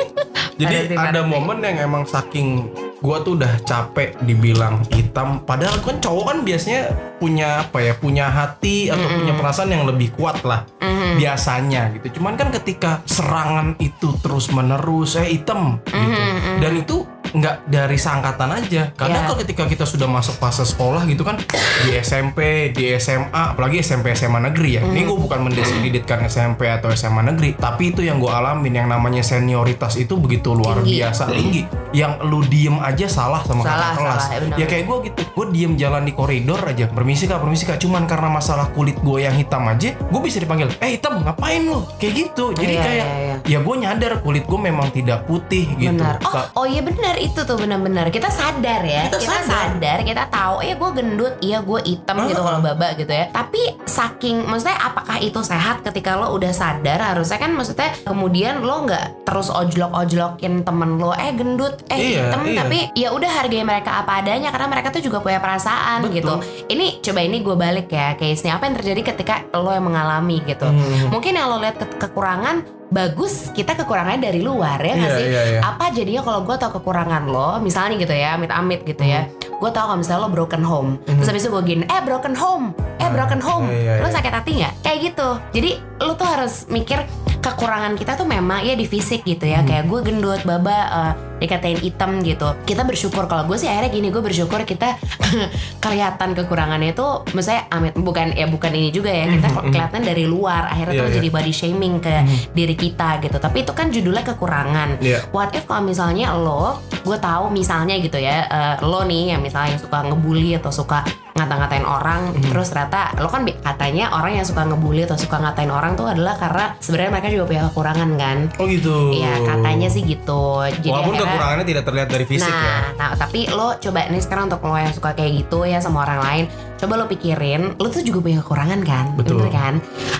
Jadi 0.59 0.75
ada 0.91 1.23
momen 1.23 1.59
yang 1.59 1.77
emang 1.81 2.03
saking 2.03 2.67
gua 2.99 3.23
tuh 3.23 3.39
udah 3.39 3.63
capek 3.63 4.19
dibilang 4.23 4.83
hitam. 4.91 5.39
Padahal 5.43 5.79
kan 5.79 5.97
cowok 5.99 6.25
kan 6.35 6.37
biasanya 6.43 6.81
punya 7.19 7.67
apa 7.67 7.79
ya 7.83 7.93
punya 7.95 8.27
hati 8.27 8.87
atau 8.91 9.07
punya 9.07 9.33
perasaan 9.35 9.71
yang 9.71 9.83
lebih 9.87 10.11
kuat 10.15 10.39
lah 10.43 10.63
Mhm. 10.79 11.19
biasanya 11.19 11.81
gitu. 11.95 12.19
Cuman 12.19 12.35
kan 12.35 12.51
ketika 12.51 13.03
serangan 13.03 13.75
itu 13.79 14.15
terus 14.19 14.51
menerus 14.51 15.15
saya 15.15 15.27
hitam 15.27 15.79
gitu. 15.83 16.21
Mhm, 16.21 16.59
dan 16.63 16.73
itu 16.75 17.03
nggak 17.31 17.55
dari 17.65 17.95
seangkatan 17.95 18.49
aja. 18.51 18.89
Kadang 18.91 19.15
Ya. 19.15 19.25
kalau 19.25 19.37
ketika 19.39 19.63
kita 19.65 19.83
sudah 19.83 20.05
masuk 20.05 20.35
fase 20.35 20.63
sekolah 20.63 21.05
gitu 21.05 21.21
kan 21.21 21.37
di 21.79 21.93
SMP 21.95 22.39
di 22.69 22.89
SMA 22.95 23.29
apalagi 23.51 23.79
SMP 23.79 24.11
SMA 24.11 24.41
negeri 24.41 24.69
ya. 24.71 24.81
Ini 24.81 24.99
Mhm. 24.99 25.07
gue 25.07 25.17
bukan 25.19 25.39
mendiskreditkan 25.43 26.25
SMP 26.25 26.65
atau 26.65 26.89
SMA 26.89 27.21
negeri 27.23 27.53
tapi 27.53 27.89
itu 27.89 28.01
yang 28.01 28.17
gue 28.17 28.27
alamin 28.27 28.73
yang 28.75 28.87
namanya 28.87 29.21
senioritas 29.21 29.95
itu 29.95 30.15
begitu 30.15 30.51
luar 30.51 30.79
Tinggi. 30.79 30.99
biasa 30.99 31.23
tinggi. 31.27 31.61
Yang 31.91 32.11
lu 32.23 32.39
diem 32.43 32.77
aja 32.79 33.05
salah 33.05 33.41
sama 33.41 33.61
Salah, 33.61 33.77
kakak 33.91 33.97
kelas. 33.99 34.23
salah, 34.23 34.37
ya 34.51 34.57
ya 34.57 34.65
kayak 34.65 34.85
gue 34.85 34.97
gitu 35.05 35.21
gue 35.29 35.45
diem 35.51 35.73
jalan 35.75 36.03
di 36.03 36.13
koridor 36.13 36.61
aja 36.63 36.85
permisi 36.87 37.25
kak 37.25 37.39
permisi 37.39 37.63
kak. 37.63 37.77
Cuman 37.77 38.05
karena 38.05 38.27
masalah 38.27 38.69
kulit 38.69 38.97
gue 38.97 39.19
yang 39.19 39.33
hitam 39.33 39.65
aja 39.65 39.93
gue 39.93 40.19
bisa 40.19 40.37
dipanggil 40.37 40.69
eh 40.79 40.95
hitam 40.95 41.19
ngapain 41.19 41.61
lu? 41.61 41.85
Kayak 41.95 42.13
gitu. 42.15 42.45
Jadi 42.51 42.67
Iya, 42.69 42.81
kayak 42.81 43.05
iya, 43.07 43.35
ya 43.47 43.59
gue 43.59 43.75
nyadar 43.75 44.13
kulit 44.19 44.43
gue 44.43 44.59
memang 44.59 44.89
tidak 44.89 45.25
putih 45.25 45.65
gitu 45.75 45.93
Benar. 45.95 46.17
Oh, 46.21 46.63
oh 46.63 46.65
iya 46.65 46.81
benar 46.81 47.15
itu 47.19 47.39
tuh 47.39 47.55
benar-benar. 47.55 48.07
Kita 48.07 48.27
sadar 48.27 48.81
ya. 48.81 49.05
Kita 49.05 49.17
Kita, 49.17 49.35
sadar. 49.37 49.75
sadar. 49.75 49.97
kita 50.01 50.23
tahu 50.27 50.55
ya 50.61 50.73
gue 50.73 50.89
gendut, 50.93 51.33
iya 51.39 51.59
gue 51.59 51.79
hitam 51.83 52.15
gitu 52.25 52.39
Ah. 52.39 52.45
kalau 52.47 52.59
baba 52.61 52.87
gitu 52.93 53.09
ya. 53.09 53.27
Tapi 53.29 53.61
saking 53.83 54.43
maksudnya 54.43 54.79
apakah 54.81 55.17
itu 55.17 55.39
sehat 55.41 55.81
ketika 55.81 56.15
lo 56.15 56.31
udah 56.31 56.49
sadar 56.49 56.99
harusnya 57.05 57.37
kan 57.37 57.51
maksudnya 57.51 57.91
kemudian 58.01 58.61
lo 58.61 58.83
nggak 58.83 59.23
terus 59.23 59.49
ojlok-ojlokin 59.49 60.63
temen 60.63 60.95
lo 60.95 61.11
eh 61.11 61.31
gendut, 61.31 61.83
eh 61.87 61.97
Iya, 61.97 62.19
hitam 62.25 62.41
iya. 62.43 62.57
tapi 62.57 62.77
ya 62.93 63.09
udah 63.09 63.31
hargai 63.33 63.61
mereka 63.61 63.99
apa 63.99 64.19
adanya 64.19 64.49
karena 64.49 64.67
mereka 64.69 64.87
tuh 64.89 65.01
juga 65.01 65.19
punya 65.19 65.37
perasaan 65.37 66.03
Betul. 66.03 66.15
gitu. 66.15 66.33
Ini 66.69 66.85
coba 66.99 67.19
ini 67.19 67.37
gue 67.39 67.55
balik 67.55 67.87
ya 67.89 68.15
case-nya 68.15 68.55
apa 68.55 68.65
yang 68.65 68.75
terjadi 68.75 69.01
ketika 69.05 69.35
lo 69.53 69.69
yang 69.69 69.83
mengalami 69.83 70.39
gitu. 70.41 70.65
Hmm. 70.65 71.09
Mungkin 71.09 71.33
yang 71.33 71.47
lo 71.47 71.57
lihat 71.57 71.75
ke- 71.75 71.97
kekurangan 71.99 72.78
bagus 72.89 73.53
kita 73.53 73.73
kekurangannya 73.75 74.17
dari 74.19 74.41
luar 74.41 74.77
ya 74.77 74.93
nggak 74.93 75.07
Iya, 75.07 75.17
sih? 75.17 75.25
iya, 75.25 75.41
iya. 75.47 75.59
Apa 75.61 75.89
jadinya 75.89 76.21
kalau 76.21 76.41
gue 76.41 76.55
tau 76.55 76.71
kekurangan 76.71 77.23
lo, 77.25 77.57
misalnya 77.59 77.95
gitu 77.95 78.11
ya, 78.11 78.33
amit-amit 78.33 78.81
gitu 78.83 79.03
ya, 79.03 79.25
Hmm. 79.25 79.61
gue 79.61 79.69
tau 79.69 79.85
kalau 79.85 79.97
misalnya 79.97 80.25
lo 80.25 80.29
broken 80.29 80.61
home, 80.61 80.91
terus 81.05 81.27
habis 81.27 81.43
itu 81.43 81.51
gue 81.51 81.63
gini, 81.63 81.83
eh 81.85 82.01
broken 82.01 82.33
home, 82.33 82.73
eh 82.97 83.07
broken 83.07 83.39
home, 83.39 83.69
iya, 83.69 83.97
iya, 83.97 84.01
lo 84.01 84.09
iya. 84.09 84.15
sakit 84.15 84.33
hati 84.33 84.51
nggak? 84.57 84.73
Kayak 84.81 84.97
gitu. 85.05 85.29
Jadi 85.53 85.71
lo 85.99 86.13
tuh 86.13 86.27
harus 86.27 86.53
mikir 86.67 86.99
kekurangan 87.39 87.93
kita 87.93 88.15
tuh 88.15 88.25
memang 88.25 88.59
ya 88.61 88.73
di 88.73 88.83
fisik 88.83 89.21
gitu 89.21 89.45
Hmm. 89.45 89.53
ya, 89.53 89.59
kayak 89.63 89.85
gue 89.85 89.99
gendut, 90.01 90.41
baba. 90.43 90.79
eh, 90.89 91.13
dikatain 91.39 91.77
hitam 91.77 92.19
gitu. 92.21 92.53
Kita 92.63 92.83
bersyukur. 92.83 93.25
Kalau 93.25 93.43
gue 93.43 93.55
sih 93.55 93.65
akhirnya 93.65 93.89
gini 93.89 94.07
gue 94.07 94.19
bersyukur 94.19 94.61
kita 94.61 94.99
kelihatan 95.83 96.33
kekurangannya 96.33 96.91
itu 96.91 97.07
misalnya 97.31 97.65
amit 97.69 97.95
bukan 97.95 98.33
ya 98.33 98.45
bukan 98.45 98.71
ini 98.71 98.89
juga 98.89 99.09
ya 99.09 99.25
kita 99.27 99.47
kelihatan 99.63 100.01
dari 100.03 100.25
luar. 100.25 100.67
Akhirnya 100.67 100.87
Iya, 100.89 100.99
tuh 100.99 101.07
iya. 101.07 101.15
jadi 101.15 101.27
body 101.29 101.53
shaming 101.53 101.93
ke 101.97 102.13
diri 102.51 102.75
kita 102.75 103.09
gitu. 103.19 103.37
Tapi 103.37 103.57
itu 103.61 103.71
kan 103.71 103.87
judulnya 103.89 104.23
kekurangan. 104.25 104.89
Iya. 104.99 105.21
what 105.29 105.53
if 105.53 105.63
kalau 105.63 105.85
misalnya 105.85 106.33
lo 106.33 106.81
gue 106.99 107.17
tahu 107.17 107.47
misalnya 107.49 107.95
gitu 107.95 108.17
ya 108.17 108.45
eh, 108.45 108.75
lo 108.81 109.03
nih 109.03 109.31
yang 109.31 109.41
misalnya 109.41 109.77
suka 109.77 110.03
ngebully 110.03 110.53
atau 110.53 110.69
suka 110.69 111.05
ngata-ngatain 111.31 111.87
orang 111.87 112.35
Mhm. 112.35 112.51
terus 112.51 112.67
ternyata 112.67 113.15
lo 113.15 113.31
kan 113.31 113.47
katanya 113.47 114.11
orang 114.11 114.35
yang 114.35 114.45
suka 114.45 114.67
ngebully 114.67 115.07
atau 115.07 115.15
suka 115.15 115.39
ngatain 115.39 115.71
orang 115.71 115.95
tuh 115.95 116.03
adalah 116.05 116.35
karena 116.35 116.75
sebenarnya 116.77 117.11
mereka 117.13 117.27
juga 117.29 117.45
punya 117.47 117.61
kekurangan 117.65 118.09
kan? 118.13 118.37
Oh 118.59 118.67
gitu. 118.67 119.15
Iya 119.15 119.39
katanya 119.45 119.87
sih 119.87 120.03
gitu. 120.03 120.43
Jadi 120.67 120.87
Walaupun 120.89 121.15
kekurangannya 121.29 121.65
tidak 121.65 121.83
terlihat 121.85 122.09
dari 122.09 122.25
fisik 122.25 122.49
nah, 122.49 122.63
ya. 122.65 122.77
nah, 122.97 123.11
tapi 123.13 123.39
lo 123.47 123.77
coba 123.77 123.99
nih 124.07 124.21
sekarang 124.21 124.49
untuk 124.49 124.61
lo 124.63 124.73
yang 124.73 124.91
suka 124.91 125.13
kayak 125.13 125.31
gitu 125.45 125.63
ya 125.63 125.77
sama 125.77 126.03
orang 126.03 126.19
lain, 126.19 126.43
coba 126.75 126.93
lo 126.95 127.05
pikirin, 127.05 127.77
lo 127.77 127.87
tuh 127.87 128.01
juga 128.01 128.19
punya 128.19 128.41
kekurangan 128.41 128.79
kan, 128.81 129.05
Betul. 129.13 129.45
bener 129.45 129.49
kan? 129.51 129.73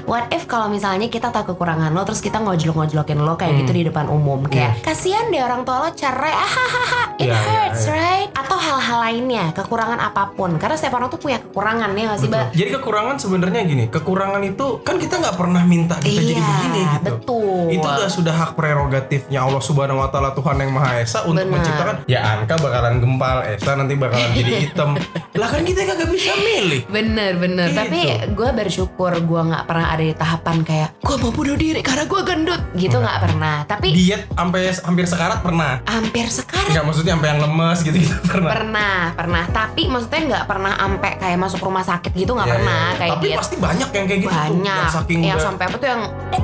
What 0.05 0.29
if 0.29 0.45
kalau 0.45 0.69
misalnya 0.69 1.07
kita 1.07 1.29
tahu 1.29 1.53
kekurangan 1.53 1.89
lo, 1.91 2.01
terus 2.03 2.19
kita 2.19 2.37
ngojlok-ngojlokin 2.39 3.19
lo 3.19 3.33
kayak 3.33 3.53
Hmm. 3.55 3.61
gitu 3.63 3.71
di 3.73 3.83
depan 3.87 4.05
umum, 4.07 4.45
kayak 4.45 4.81
kasihan 4.81 5.27
deh 5.27 5.41
orang 5.41 5.65
tua 5.65 5.83
lo 5.83 5.89
cerai, 5.91 6.33
ahahaha, 6.45 7.03
it 7.19 7.27
Iya, 7.27 7.35
iya, 7.35 7.39
hurts 7.67 7.83
iya. 7.83 7.93
right? 7.93 8.29
Atau 8.31 8.55
hal-hal 8.57 8.99
lainnya, 9.01 9.45
kekurangan 9.51 9.99
apa 10.01 10.31
pun, 10.31 10.55
karena 10.55 10.73
setiap 10.73 10.95
orang 10.95 11.09
tuh 11.09 11.19
punya 11.19 11.37
kekurangan 11.39 11.91
ya 11.91 12.03
nggak 12.05 12.17
sih. 12.17 12.27
Mbak? 12.27 12.45
Jadi 12.53 12.69
kekurangan 12.71 13.15
sebenarnya 13.17 13.61
gini, 13.63 13.83
kekurangan 13.87 14.41
itu 14.41 14.65
kan 14.79 14.95
kita 14.95 15.15
nggak 15.17 15.35
pernah 15.35 15.61
minta 15.61 15.95
kita 15.97 16.09
jadi 16.17 16.33
Iya, 16.33 16.47
begini 16.47 16.81
gitu. 16.81 17.03
betul. 17.05 17.63
Itu 17.69 17.85
udah 17.85 18.09
sudah 18.09 18.33
hak 18.33 18.51
prerogatifnya 18.55 19.39
Allah 19.41 19.59
Subhanahu 19.59 19.99
Wa 19.99 20.09
Taala 20.09 20.31
Tuhan 20.31 20.55
yang 20.57 20.71
Maha 20.71 20.91
Esa 20.97 21.19
untuk 21.21 21.41
Benar. 21.41 21.53
menciptakan. 21.53 21.95
Ya 22.05 22.19
Anka 22.23 22.55
bakalan 22.55 22.95
gempal, 22.97 23.37
Esa 23.43 23.71
nanti 23.73 23.93
bakalan 23.93 24.29
jadi 24.31 24.51
hitam. 24.63 24.89
lah 25.31 25.47
kan 25.47 25.61
kita 25.61 25.81
kagak 25.85 26.09
bisa 26.09 26.31
milih. 26.35 26.81
Bener 26.87 27.35
bener 27.35 27.67
Gitu. 27.69 27.77
Tapi 27.77 27.99
gue 28.29 28.49
bersyukur 28.51 29.11
gue 29.13 29.41
nggak 29.43 29.65
pernah 29.65 29.87
ada 29.89 30.01
di 30.01 30.11
tahapan 30.11 30.57
kayak 30.61 30.89
Gue 30.99 31.15
mau 31.17 31.29
bunuh 31.29 31.53
diri 31.53 31.79
karena 31.79 32.03
gue 32.03 32.21
gendut 32.21 32.61
Gitu 32.73 32.95
nggak 32.95 33.19
pernah 33.21 33.55
Tapi 33.63 33.87
Diet 33.89 34.25
sampai 34.29 34.61
hampir 34.79 35.05
sekarat 35.05 35.39
pernah. 35.39 35.79
hampir 35.85 36.25
sekarang 36.27 36.69
Enggak 36.69 36.85
maksudnya 36.85 37.08
sampai 37.11 37.27
yang 37.27 37.41
lemes 37.41 37.77
gitu 37.81 37.97
gitu 37.99 38.15
pernah. 38.31 38.51
Pernah, 38.51 38.97
pernah. 39.13 39.43
Tapi 39.47 39.81
maksudnya 39.85 40.19
nggak 40.27 40.45
pernah 40.45 40.73
ampe 40.75 41.09
kayak 41.15 41.37
masuk 41.37 41.59
rumah 41.59 41.81
sakit 41.81 42.11
gitu 42.11 42.31
nggak 42.31 42.45
Iya, 42.45 42.55
pernah 42.55 42.83
iya. 42.85 42.97
kayak 42.97 43.11
Tapi 43.11 43.25
diet. 43.25 43.37
pasti 43.37 43.55
banyak 43.57 43.89
yang 43.89 44.05
kayak 44.05 44.19
gitu 44.19 44.29
tuh, 44.29 44.39
banyak 44.39 44.75
yang 44.75 44.91
saking 44.91 45.19
yang 45.19 45.33
udah- 45.33 45.45
sampai 45.45 45.63
apa 45.65 45.75
tuh 45.75 45.87
yang 45.87 46.01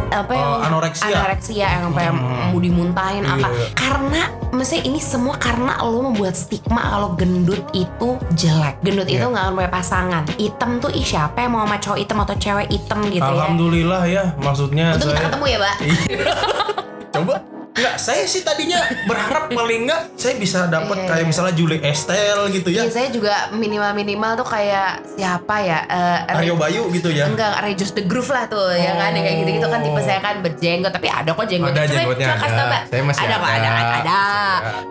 apa 0.07 0.31
Oh, 0.31 0.35
yang 0.35 0.51
anoreksia. 0.65 1.05
anoreksia 1.11 1.65
yang 1.67 1.81
sampai 1.85 2.05
Hmm. 2.05 2.19
mau 2.45 2.57
dimuntahin 2.57 3.23
Iya, 3.23 3.33
apa 3.33 3.47
iya. 3.49 3.67
karena 3.73 4.21
mesti 4.51 4.77
ini 4.81 4.99
semua 4.99 5.35
karena 5.35 5.73
lo 5.81 5.99
membuat 6.03 6.33
stigma 6.33 6.81
kalau 6.85 7.09
gendut 7.13 7.61
itu 7.71 8.09
jelek 8.33 8.79
gendut 8.81 9.05
itu 9.05 9.19
Iya. 9.19 9.27
nggak 9.27 9.43
akan 9.43 9.53
punya 9.55 9.69
pasangan 9.69 10.23
hitam 10.35 10.71
tuh 10.77 10.91
ih 10.91 11.03
siapa 11.03 11.37
yang 11.39 11.51
mau 11.51 11.63
sama 11.63 11.77
cowok 11.77 11.97
hitam 11.97 12.17
atau 12.19 12.35
cewek 12.35 12.67
hitam 12.69 12.99
gitu 13.05 13.19
ya 13.19 13.27
Alhamdulillah 13.27 14.01
ya, 14.05 14.23
maksudnya 14.37 14.85
Untung 14.91 15.07
kita 15.07 15.15
saya 15.15 15.27
ketemu 15.27 15.45
ya, 15.45 15.57
Mbak. 15.57 15.75
Coba 17.15 17.35
Enggak, 17.75 17.95
saya 17.99 18.23
sih 18.23 18.39
tadinya 18.39 18.79
berharap 19.03 19.51
paling 19.51 19.83
enggak 19.83 20.01
saya 20.15 20.39
bisa 20.39 20.63
dapat 20.71 20.95
Iya, 20.95 21.07
kayak 21.11 21.23
iya. 21.23 21.27
misalnya 21.27 21.53
Julie 21.59 21.81
Estelle 21.83 22.43
gitu 22.55 22.69
ya. 22.71 22.87
Iya, 22.87 22.91
saya 22.91 23.07
juga 23.11 23.51
minimal-minimal 23.51 24.31
tuh 24.39 24.47
kayak 24.47 25.03
siapa 25.19 25.55
ya? 25.59 25.79
Eh, 25.83 26.31
Aryo 26.39 26.55
Bayu 26.55 26.87
gitu 26.95 27.11
ya. 27.11 27.27
Enggak, 27.27 27.59
Regis 27.67 27.91
the 27.91 28.07
Groove 28.07 28.31
lah 28.31 28.47
tuh 28.47 28.71
ya 28.71 28.95
kan 28.95 29.11
yang 29.11 29.27
kayak 29.27 29.37
gitu-gitu 29.43 29.67
kan 29.67 29.79
tipe 29.83 30.01
saya 30.07 30.19
kan 30.23 30.35
berjenggot 30.39 30.91
tapi 30.95 31.07
ada 31.11 31.35
kok 31.35 31.45
jenggotnya. 31.51 31.83
Ada 31.83 31.91
jenggotnya, 31.91 32.27
kasih 32.39 32.47
ada. 32.47 32.63
Mbak. 32.63 32.81
Saya 32.87 33.01
masih 33.03 33.21
ada. 33.21 33.35
kok, 33.35 33.43
ada. 33.43 33.51
ada, 33.51 33.67
ada, 33.67 33.75
ada. 33.75 33.83
Masih 33.83 33.99
ada. 33.99 34.19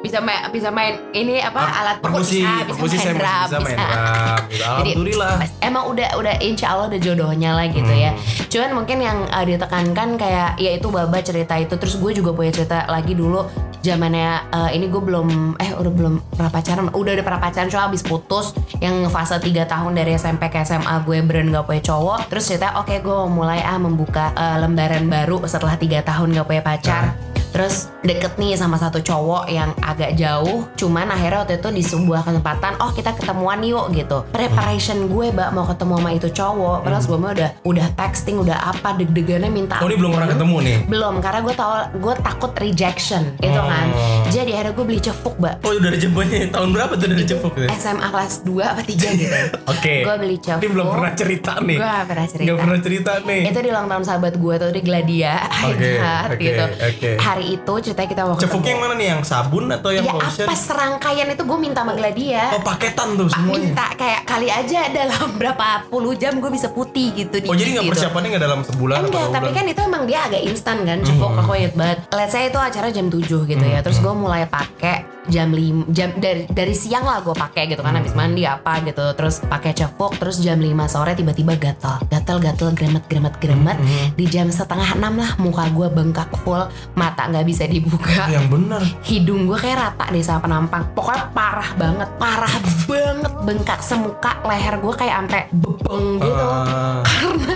Bisa 0.04 0.18
main 0.20 0.40
bisa 0.52 0.68
main 0.68 0.94
ini 1.16 1.40
apa 1.40 1.58
Ah, 1.64 1.80
alat 1.80 1.96
perkusi, 2.04 2.44
bisa, 2.44 2.52
bisa 2.52 2.68
perkusi 2.68 2.96
main 3.00 3.04
saya 3.04 3.14
masih 3.16 3.24
drum, 3.24 3.40
bisa 3.48 3.56
main 3.64 3.78
drum, 3.80 4.44
gitu. 4.52 4.64
Alhamdulillah. 4.64 5.34
Jadi, 5.40 5.64
emang 5.64 5.84
udah 5.88 6.08
udah 6.20 6.34
insya 6.44 6.66
Allah 6.76 6.86
udah 6.92 7.00
jodohnya 7.00 7.50
lah 7.56 7.66
gitu 7.72 7.92
ya. 7.96 8.12
Hmm. 8.12 8.46
Cuman 8.52 8.70
mungkin 8.76 8.98
yang 9.00 9.18
uh, 9.32 9.44
ditekankan 9.48 10.08
kayak 10.20 10.60
ya 10.60 10.70
itu 10.76 10.86
baba 10.92 11.18
cerita 11.24 11.56
itu 11.56 11.74
terus 11.80 11.96
gue 11.96 12.12
juga 12.12 12.36
punya 12.36 12.52
cerita 12.52 12.73
lagi 12.90 13.14
dulu 13.14 13.46
zamannya 13.84 14.48
uh, 14.48 14.70
ini 14.72 14.88
gue 14.88 15.02
belum 15.02 15.60
eh 15.60 15.76
udah 15.76 15.92
belum 15.92 16.14
pernah 16.32 16.48
pacaran 16.48 16.88
udah 16.88 17.12
udah 17.20 17.24
pernah 17.24 17.40
pacaran 17.44 17.68
cuma 17.68 17.92
abis 17.92 18.00
putus 18.00 18.56
yang 18.80 19.04
fase 19.12 19.36
3 19.36 19.44
tahun 19.68 19.92
dari 19.92 20.16
SMP 20.16 20.48
ke 20.48 20.64
SMA 20.64 21.04
gue 21.04 21.20
beneran 21.20 21.52
gak 21.52 21.68
punya 21.68 21.82
cowok 21.84 22.32
terus 22.32 22.48
cerita 22.48 22.80
oke 22.80 22.96
gue 22.96 23.14
mau 23.14 23.28
mulai 23.28 23.60
ah 23.60 23.76
membuka 23.76 24.32
uh, 24.32 24.56
lembaran 24.64 25.04
baru 25.04 25.44
setelah 25.44 25.76
tiga 25.76 26.00
tahun 26.00 26.32
gak 26.32 26.48
punya 26.48 26.62
pacar 26.64 27.33
Terus 27.54 27.74
deket 28.02 28.34
nih 28.34 28.58
sama 28.58 28.74
satu 28.74 28.98
cowok 28.98 29.46
yang 29.46 29.70
agak 29.78 30.12
jauh 30.14 30.66
Cuman 30.74 31.06
akhirnya 31.06 31.38
waktu 31.40 31.56
itu 31.56 31.68
di 31.70 31.82
sebuah 31.82 32.20
kesempatan 32.22 32.82
Oh 32.82 32.90
kita 32.90 33.14
ketemuan 33.14 33.62
yuk 33.62 33.94
gitu 33.94 34.26
Preparation 34.28 35.06
gue 35.06 35.30
mbak 35.30 35.50
mau 35.50 35.62
ketemu 35.64 35.94
sama 35.94 36.10
itu 36.10 36.28
cowok 36.28 36.76
Padahal 36.82 36.98
sebelumnya 37.00 37.30
udah 37.32 37.50
udah 37.62 37.86
texting 37.94 38.36
Udah 38.36 38.58
apa 38.68 38.98
deg-degannya 38.98 39.48
minta 39.48 39.78
Oh, 39.78 39.86
ini 39.86 39.94
belum 39.94 40.12
pernah 40.12 40.28
ketemu 40.28 40.56
nih. 40.60 40.76
Belum 40.84 41.14
karena 41.18 41.40
gue 41.40 41.54
tau 41.54 41.72
Gue 41.94 42.14
takut 42.18 42.50
rejection 42.54 43.22
gitu 43.38 43.60
kan 43.62 43.86
Oh. 43.86 44.26
Jadi 44.26 44.50
akhirnya 44.50 44.74
gue 44.74 44.84
beli 44.84 44.98
cefuk 44.98 45.38
mbak 45.38 45.62
Oh, 45.62 45.70
dari 45.78 45.94
jemputnya 45.96 46.50
tahun 46.50 46.68
berapa 46.72 46.92
tuh 46.94 47.06
dari 47.06 47.22
cepuk 47.22 47.54
gitu? 47.54 47.70
SMA 47.70 48.08
kelas 48.08 48.34
2 48.48 48.58
apa 48.64 48.82
3 48.82 48.90
gitu 49.14 49.36
Oke. 49.64 49.94
Gue 50.02 50.16
beli 50.18 50.36
cefuk 50.36 50.58
Ini 50.58 50.68
belum 50.68 50.86
pernah 50.90 51.12
cerita 51.14 51.52
nih. 51.60 51.76
Gue 51.78 51.86
gak 51.86 52.06
pernah 52.08 52.26
cerita 52.26 52.42
Nggak 52.44 52.58
pernah 52.58 52.78
cerita 52.80 53.10
nih. 53.22 53.42
itu 53.46 53.58
di 53.60 53.68
ulang 53.70 53.86
tahun 53.86 54.02
sahabat 54.02 54.34
gue 54.34 54.54
tuh 54.58 54.70
di 54.70 54.80
Gladia 54.82 55.34
Oke, 55.70 55.90
Hyde 55.94 56.26
oke, 56.26 56.42
gitu 56.42 56.64
oke. 56.82 57.10
hari 57.20 57.43
itu 57.46 57.72
ceritanya 57.80 58.08
kita 58.08 58.22
mau 58.22 58.34
Cepuknya 58.34 58.50
ketemu 58.54 58.66
yang 58.66 58.80
mana 58.80 58.94
nih? 58.94 59.06
Yang 59.06 59.22
sabun 59.24 59.64
atau 59.68 59.90
yang 59.90 60.04
ya 60.04 60.12
lotion? 60.12 60.46
apa 60.46 60.54
serangkaian 60.54 61.26
itu 61.28 61.42
gue 61.42 61.58
minta 61.58 61.80
sama 61.80 61.92
Gladia 61.92 62.44
Oh, 62.50 62.60
paketan 62.60 63.08
tuh 63.14 63.28
semuanya. 63.28 63.54
minta 63.54 63.86
kayak 63.94 64.20
kali 64.24 64.48
aja 64.48 64.80
dalam 64.88 65.28
berapa 65.38 65.66
puluh 65.86 66.12
jam 66.12 66.36
gue 66.36 66.48
bisa 66.48 66.68
putih 66.68 67.12
gitu 67.12 67.36
Oh, 67.44 67.52
jadi 67.52 67.70
nggak 67.72 67.84
gitu. 67.84 67.92
persiapannya 67.92 68.28
nggak 68.30 68.44
dalam 68.44 68.60
sebulan 68.62 68.98
Enggak, 69.04 69.26
tapi 69.30 69.44
bulan? 69.44 69.54
kan 69.54 69.64
itu 69.66 69.80
emang 69.82 70.02
dia 70.04 70.20
agak 70.22 70.42
instan 70.42 70.76
kan 70.82 70.98
Cepuk 71.00 71.26
Hmm. 71.26 71.40
aku 71.40 71.52
inget 71.54 71.74
banget 71.74 71.98
Let's 72.10 72.30
say 72.30 72.46
itu 72.46 72.56
acara 72.56 72.88
jam 72.88 73.06
7 73.06 73.20
gitu 73.44 73.64
ya 73.64 73.78
Terus 73.80 73.98
gue 73.98 74.12
mulai 74.12 74.44
pakai 74.44 75.13
jam 75.26 75.48
5 75.48 75.88
jam 75.90 76.12
dari 76.16 76.44
dari 76.46 76.74
siang 76.74 77.04
lah 77.04 77.20
gue 77.20 77.32
pakai 77.32 77.68
gitu 77.68 77.80
kan 77.80 77.96
habis 77.96 78.12
Hmm. 78.12 78.30
mandi 78.30 78.44
apa 78.44 78.78
gitu 78.84 79.02
terus 79.16 79.40
pakai 79.40 79.72
cepuk 79.72 80.14
terus 80.16 80.38
jam 80.38 80.60
5 80.60 80.86
sore 80.86 81.12
tiba-tiba 81.14 81.56
gatal 81.56 81.98
gatal 82.06 82.38
gatal 82.38 82.70
gremet 82.72 83.04
gremet 83.08 83.34
gremet. 83.40 83.76
Hmm. 83.76 84.12
di 84.14 84.24
jam 84.26 84.48
setengah 84.48 84.96
enam 84.96 85.18
lah 85.18 85.34
muka 85.36 85.66
gue 85.70 85.88
bengkak 85.88 86.30
full 86.44 86.62
mata 86.94 87.26
nggak 87.26 87.44
bisa 87.44 87.64
dibuka. 87.64 88.28
Yang 88.28 88.46
bener. 88.50 88.82
hidung 89.02 89.46
gue 89.46 89.56
kayak 89.56 89.78
rata 89.78 90.12
deh 90.12 90.20
sama 90.20 90.40
penampang. 90.44 90.82
Pokoknya 90.92 91.32
parah 91.32 91.70
banget 91.74 92.08
parah 92.16 92.54
banget. 92.86 93.32
Bengkak 93.44 93.80
semuka 93.80 94.40
leher 94.44 94.78
gue 94.78 94.94
kayak 94.94 95.14
sampai 95.24 95.42
bebeng 95.52 96.06
gitu. 96.20 96.44
Ah, 96.44 97.00
karena 97.04 97.52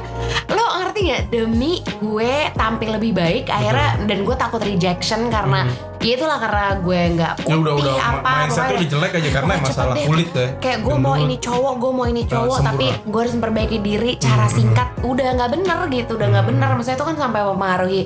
lo 0.49 0.65
ngerti 0.81 1.01
nggak? 1.05 1.23
Demi 1.29 1.73
gue 2.01 2.33
tampil 2.55 2.91
lebih 2.97 3.13
baik 3.15 3.45
akhirnya 3.49 4.01
dan 4.05 4.19
gue 4.25 4.37
takut 4.37 4.61
rejection 4.61 5.29
karena 5.29 5.65
ya 5.99 6.13
itulah 6.15 6.39
karena 6.39 6.65
gue 6.77 7.01
nggak 7.13 7.33
Hmm. 7.35 7.41
ya 7.41 7.47
putih 7.49 7.61
udah 7.61 7.73
udah 7.75 7.95
apa 7.99 8.33
pokoknya- 8.45 8.71
udah 8.73 8.89
jelek 8.89 9.13
aja 9.13 9.29
karena 9.29 9.49
pokoknya 9.49 9.67
masalah 9.69 9.95
deh. 9.95 10.07
kulit 10.07 10.29
ya. 10.31 10.47
kayak 10.59 10.79
gue 10.81 10.97
mau 10.97 11.17
ini 11.17 11.37
cowok 11.37 11.75
gue 11.77 11.93
mau 11.93 12.07
ini 12.07 12.23
cowok 12.25 12.57
sempurna. 12.57 12.71
tapi 12.71 12.87
gue 13.05 13.21
harus 13.21 13.35
memperbaiki 13.35 13.79
diri 13.81 14.11
cara 14.17 14.45
Hmm. 14.45 14.55
singkat 14.55 14.89
udah 15.01 15.29
nggak 15.35 15.51
bener 15.53 15.79
gitu 15.89 16.11
udah 16.15 16.29
nggak 16.29 16.47
bener 16.47 16.69
maksudnya 16.73 16.97
itu 16.97 17.07
kan 17.07 17.17
sampai 17.17 17.41
mempengaruhi 17.45 18.03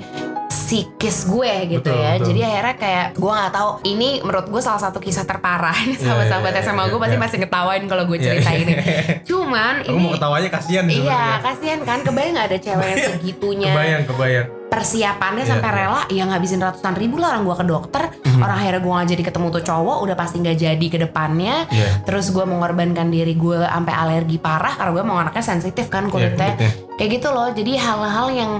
psikis 0.48 1.24
gue 1.26 1.52
gitu 1.70 1.84
Betul, 1.84 1.96
ya 1.98 2.10
betul. 2.14 2.26
jadi 2.28 2.40
akhirnya 2.46 2.76
kayak 2.78 3.06
gue 3.14 3.28
nggak 3.30 3.52
tahu 3.52 3.70
ini 3.86 4.08
menurut 4.20 4.46
gue 4.48 4.62
salah 4.62 4.80
satu 4.80 4.98
kisah 4.98 5.22
terparah 5.22 5.76
ini 5.82 5.92
Iya, 5.94 6.00
sahabat-sahabat 6.02 6.48
iya, 6.50 6.60
SMA 6.62 6.82
gue 6.82 6.90
iya, 6.90 7.02
pasti 7.02 7.12
iya. 7.14 7.22
masih 7.22 7.36
ngetawain 7.38 7.82
kalau 7.86 8.04
gue 8.06 8.16
Iya, 8.16 8.24
cerita 8.26 8.50
iya. 8.50 8.58
ini 8.58 8.72
cuman 9.28 9.74
Aku 9.78 9.90
ini 9.90 10.00
mau 10.02 10.12
ketawanya 10.14 10.48
kasihan 10.50 10.84
Iya, 10.86 11.24
kasihan 11.42 11.80
kan 11.82 11.98
kebayang 12.00 12.34
gak 12.34 12.46
ada 12.46 12.58
cewek 12.58 12.86
yang 12.86 12.98
segitunya 13.10 13.68
Kebayang, 13.70 14.02
kebayang. 14.06 14.48
Persiapannya 14.72 15.44
Iya, 15.44 15.50
sampai 15.52 15.68
iya. 15.68 15.76
rela 15.76 16.00
ya 16.08 16.24
ngabisin 16.24 16.60
ratusan 16.64 16.94
ribu 16.96 17.20
lah 17.20 17.36
orang 17.36 17.44
gua 17.44 17.56
ke 17.60 17.66
dokter 17.68 18.02
Mhm. 18.24 18.40
orang 18.40 18.56
akhirnya 18.56 18.80
gua 18.80 18.92
nggak 18.96 19.10
jadi 19.12 19.22
ketemu 19.28 19.46
tuh 19.52 19.62
cowok 19.62 19.96
udah 20.00 20.16
pasti 20.16 20.36
nggak 20.40 20.56
jadi 20.56 20.86
ke 20.88 20.98
depannya 20.98 21.68
Iya. 21.68 22.08
terus 22.08 22.32
gua 22.32 22.48
mengorbankan 22.48 23.12
diri 23.12 23.36
gue 23.36 23.60
sampai 23.60 23.92
alergi 23.92 24.40
parah 24.40 24.72
karena 24.72 24.90
gue 24.90 25.04
mau 25.04 25.20
anaknya 25.20 25.44
sensitif 25.44 25.86
kan 25.86 26.08
kulitnya 26.08 26.56
kulitnya. 26.56 26.70
Kayak 27.02 27.18
gitu 27.18 27.28
loh 27.28 27.50
jadi 27.50 27.82
hal-hal 27.82 28.28
yang 28.30 28.52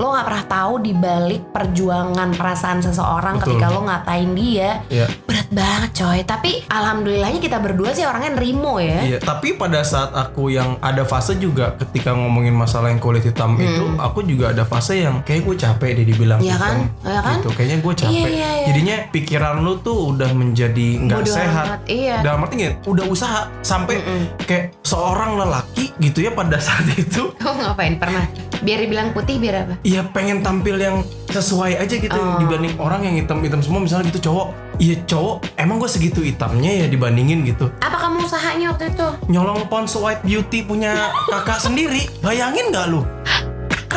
lo 0.00 0.16
nggak 0.16 0.24
pernah 0.24 0.46
tahu 0.48 0.74
di 0.80 0.96
balik 0.96 1.52
perjuangan 1.52 2.32
perasaan 2.32 2.80
seseorang 2.80 3.36
Betul. 3.36 3.60
ketika 3.60 3.66
lo 3.68 3.84
ngatain 3.84 4.32
dia 4.32 4.80
Iya. 4.88 5.04
berat 5.28 5.48
banget 5.52 5.90
coy 5.94 6.18
tapi 6.24 6.50
alhamdulillahnya 6.64 7.36
kita 7.38 7.60
berdua 7.60 7.92
sih 7.92 8.08
orangnya 8.08 8.40
nerimo 8.40 8.80
ya 8.80 9.04
Iya, 9.04 9.18
tapi 9.20 9.52
pada 9.52 9.84
saat 9.84 10.16
aku 10.16 10.48
yang 10.48 10.80
ada 10.80 11.04
fase 11.04 11.36
juga 11.36 11.76
ketika 11.76 12.16
ngomongin 12.16 12.56
masalah 12.56 12.88
yang 12.88 12.96
kulit 12.96 13.20
hitam 13.20 13.60
itu, 13.60 13.84
aku 14.00 14.24
juga 14.24 14.56
ada 14.56 14.64
fase 14.64 14.96
yang 14.96 15.20
kayak 15.20 15.44
gue 15.44 15.56
capek 15.58 15.90
deh 15.94 16.06
dibilang 16.06 16.40
Hmm. 16.40 16.48
Iya 16.48 16.56
kan? 16.56 16.76
Iya 17.04 17.20
kan? 17.20 17.36
Gitu, 17.36 17.48
kayaknya 17.52 17.78
gue 17.78 17.94
capek. 17.94 18.14
Iya, 18.16 18.28
iya, 18.30 18.50
iya. 18.56 18.66
Jadinya 18.72 18.96
pikiran 19.12 19.56
lu 19.60 19.74
tuh 19.78 20.16
udah 20.16 20.30
menjadi 20.32 20.88
nggak 21.02 21.28
sehat. 21.28 21.66
amat, 21.68 21.80
iya. 21.84 22.16
Dalam 22.24 22.40
arti 22.40 22.54
nggak, 22.56 22.74
udah 22.88 23.04
usaha 23.04 23.40
sampai 23.60 24.00
kayak 24.40 24.80
seorang 24.80 25.36
lelaki 25.36 25.92
gitu 25.98 26.24
ya 26.24 26.32
pada 26.32 26.56
saat 26.56 26.88
itu, 26.94 27.28
ngapain 27.44 27.89
pernah? 27.94 28.28
Biar 28.60 28.78
dibilang 28.78 29.10
putih 29.10 29.36
biar 29.36 29.54
apa? 29.58 29.74
ya 29.80 30.04
pengen 30.04 30.40
tampil 30.40 30.76
yang 30.76 31.00
sesuai 31.26 31.78
aja 31.78 31.94
gitu 31.96 32.12
Oh. 32.12 32.36
dibanding 32.38 32.76
orang 32.76 33.02
yang 33.02 33.16
hitam-hitam 33.16 33.58
semua 33.58 33.80
misalnya 33.80 34.10
gitu 34.10 34.28
cowok 34.28 34.46
iya 34.76 35.00
cowok 35.00 35.56
emang 35.56 35.78
gue 35.78 35.88
segitu 35.88 36.20
hitamnya 36.20 36.84
ya 36.84 36.86
dibandingin 36.86 37.40
gitu 37.42 37.72
Apa 37.78 37.96
kamu 37.98 38.20
usahanya 38.20 38.66
waktu 38.68 38.90
itu? 38.90 39.08
nyolong 39.26 39.64
Pond's 39.64 39.94
White 39.94 40.20
Beauty 40.20 40.60
punya 40.60 40.92
kakak 41.26 41.56
sendiri 41.58 42.04
bayangin 42.20 42.68
nggak 42.68 42.86
lu 42.88 43.00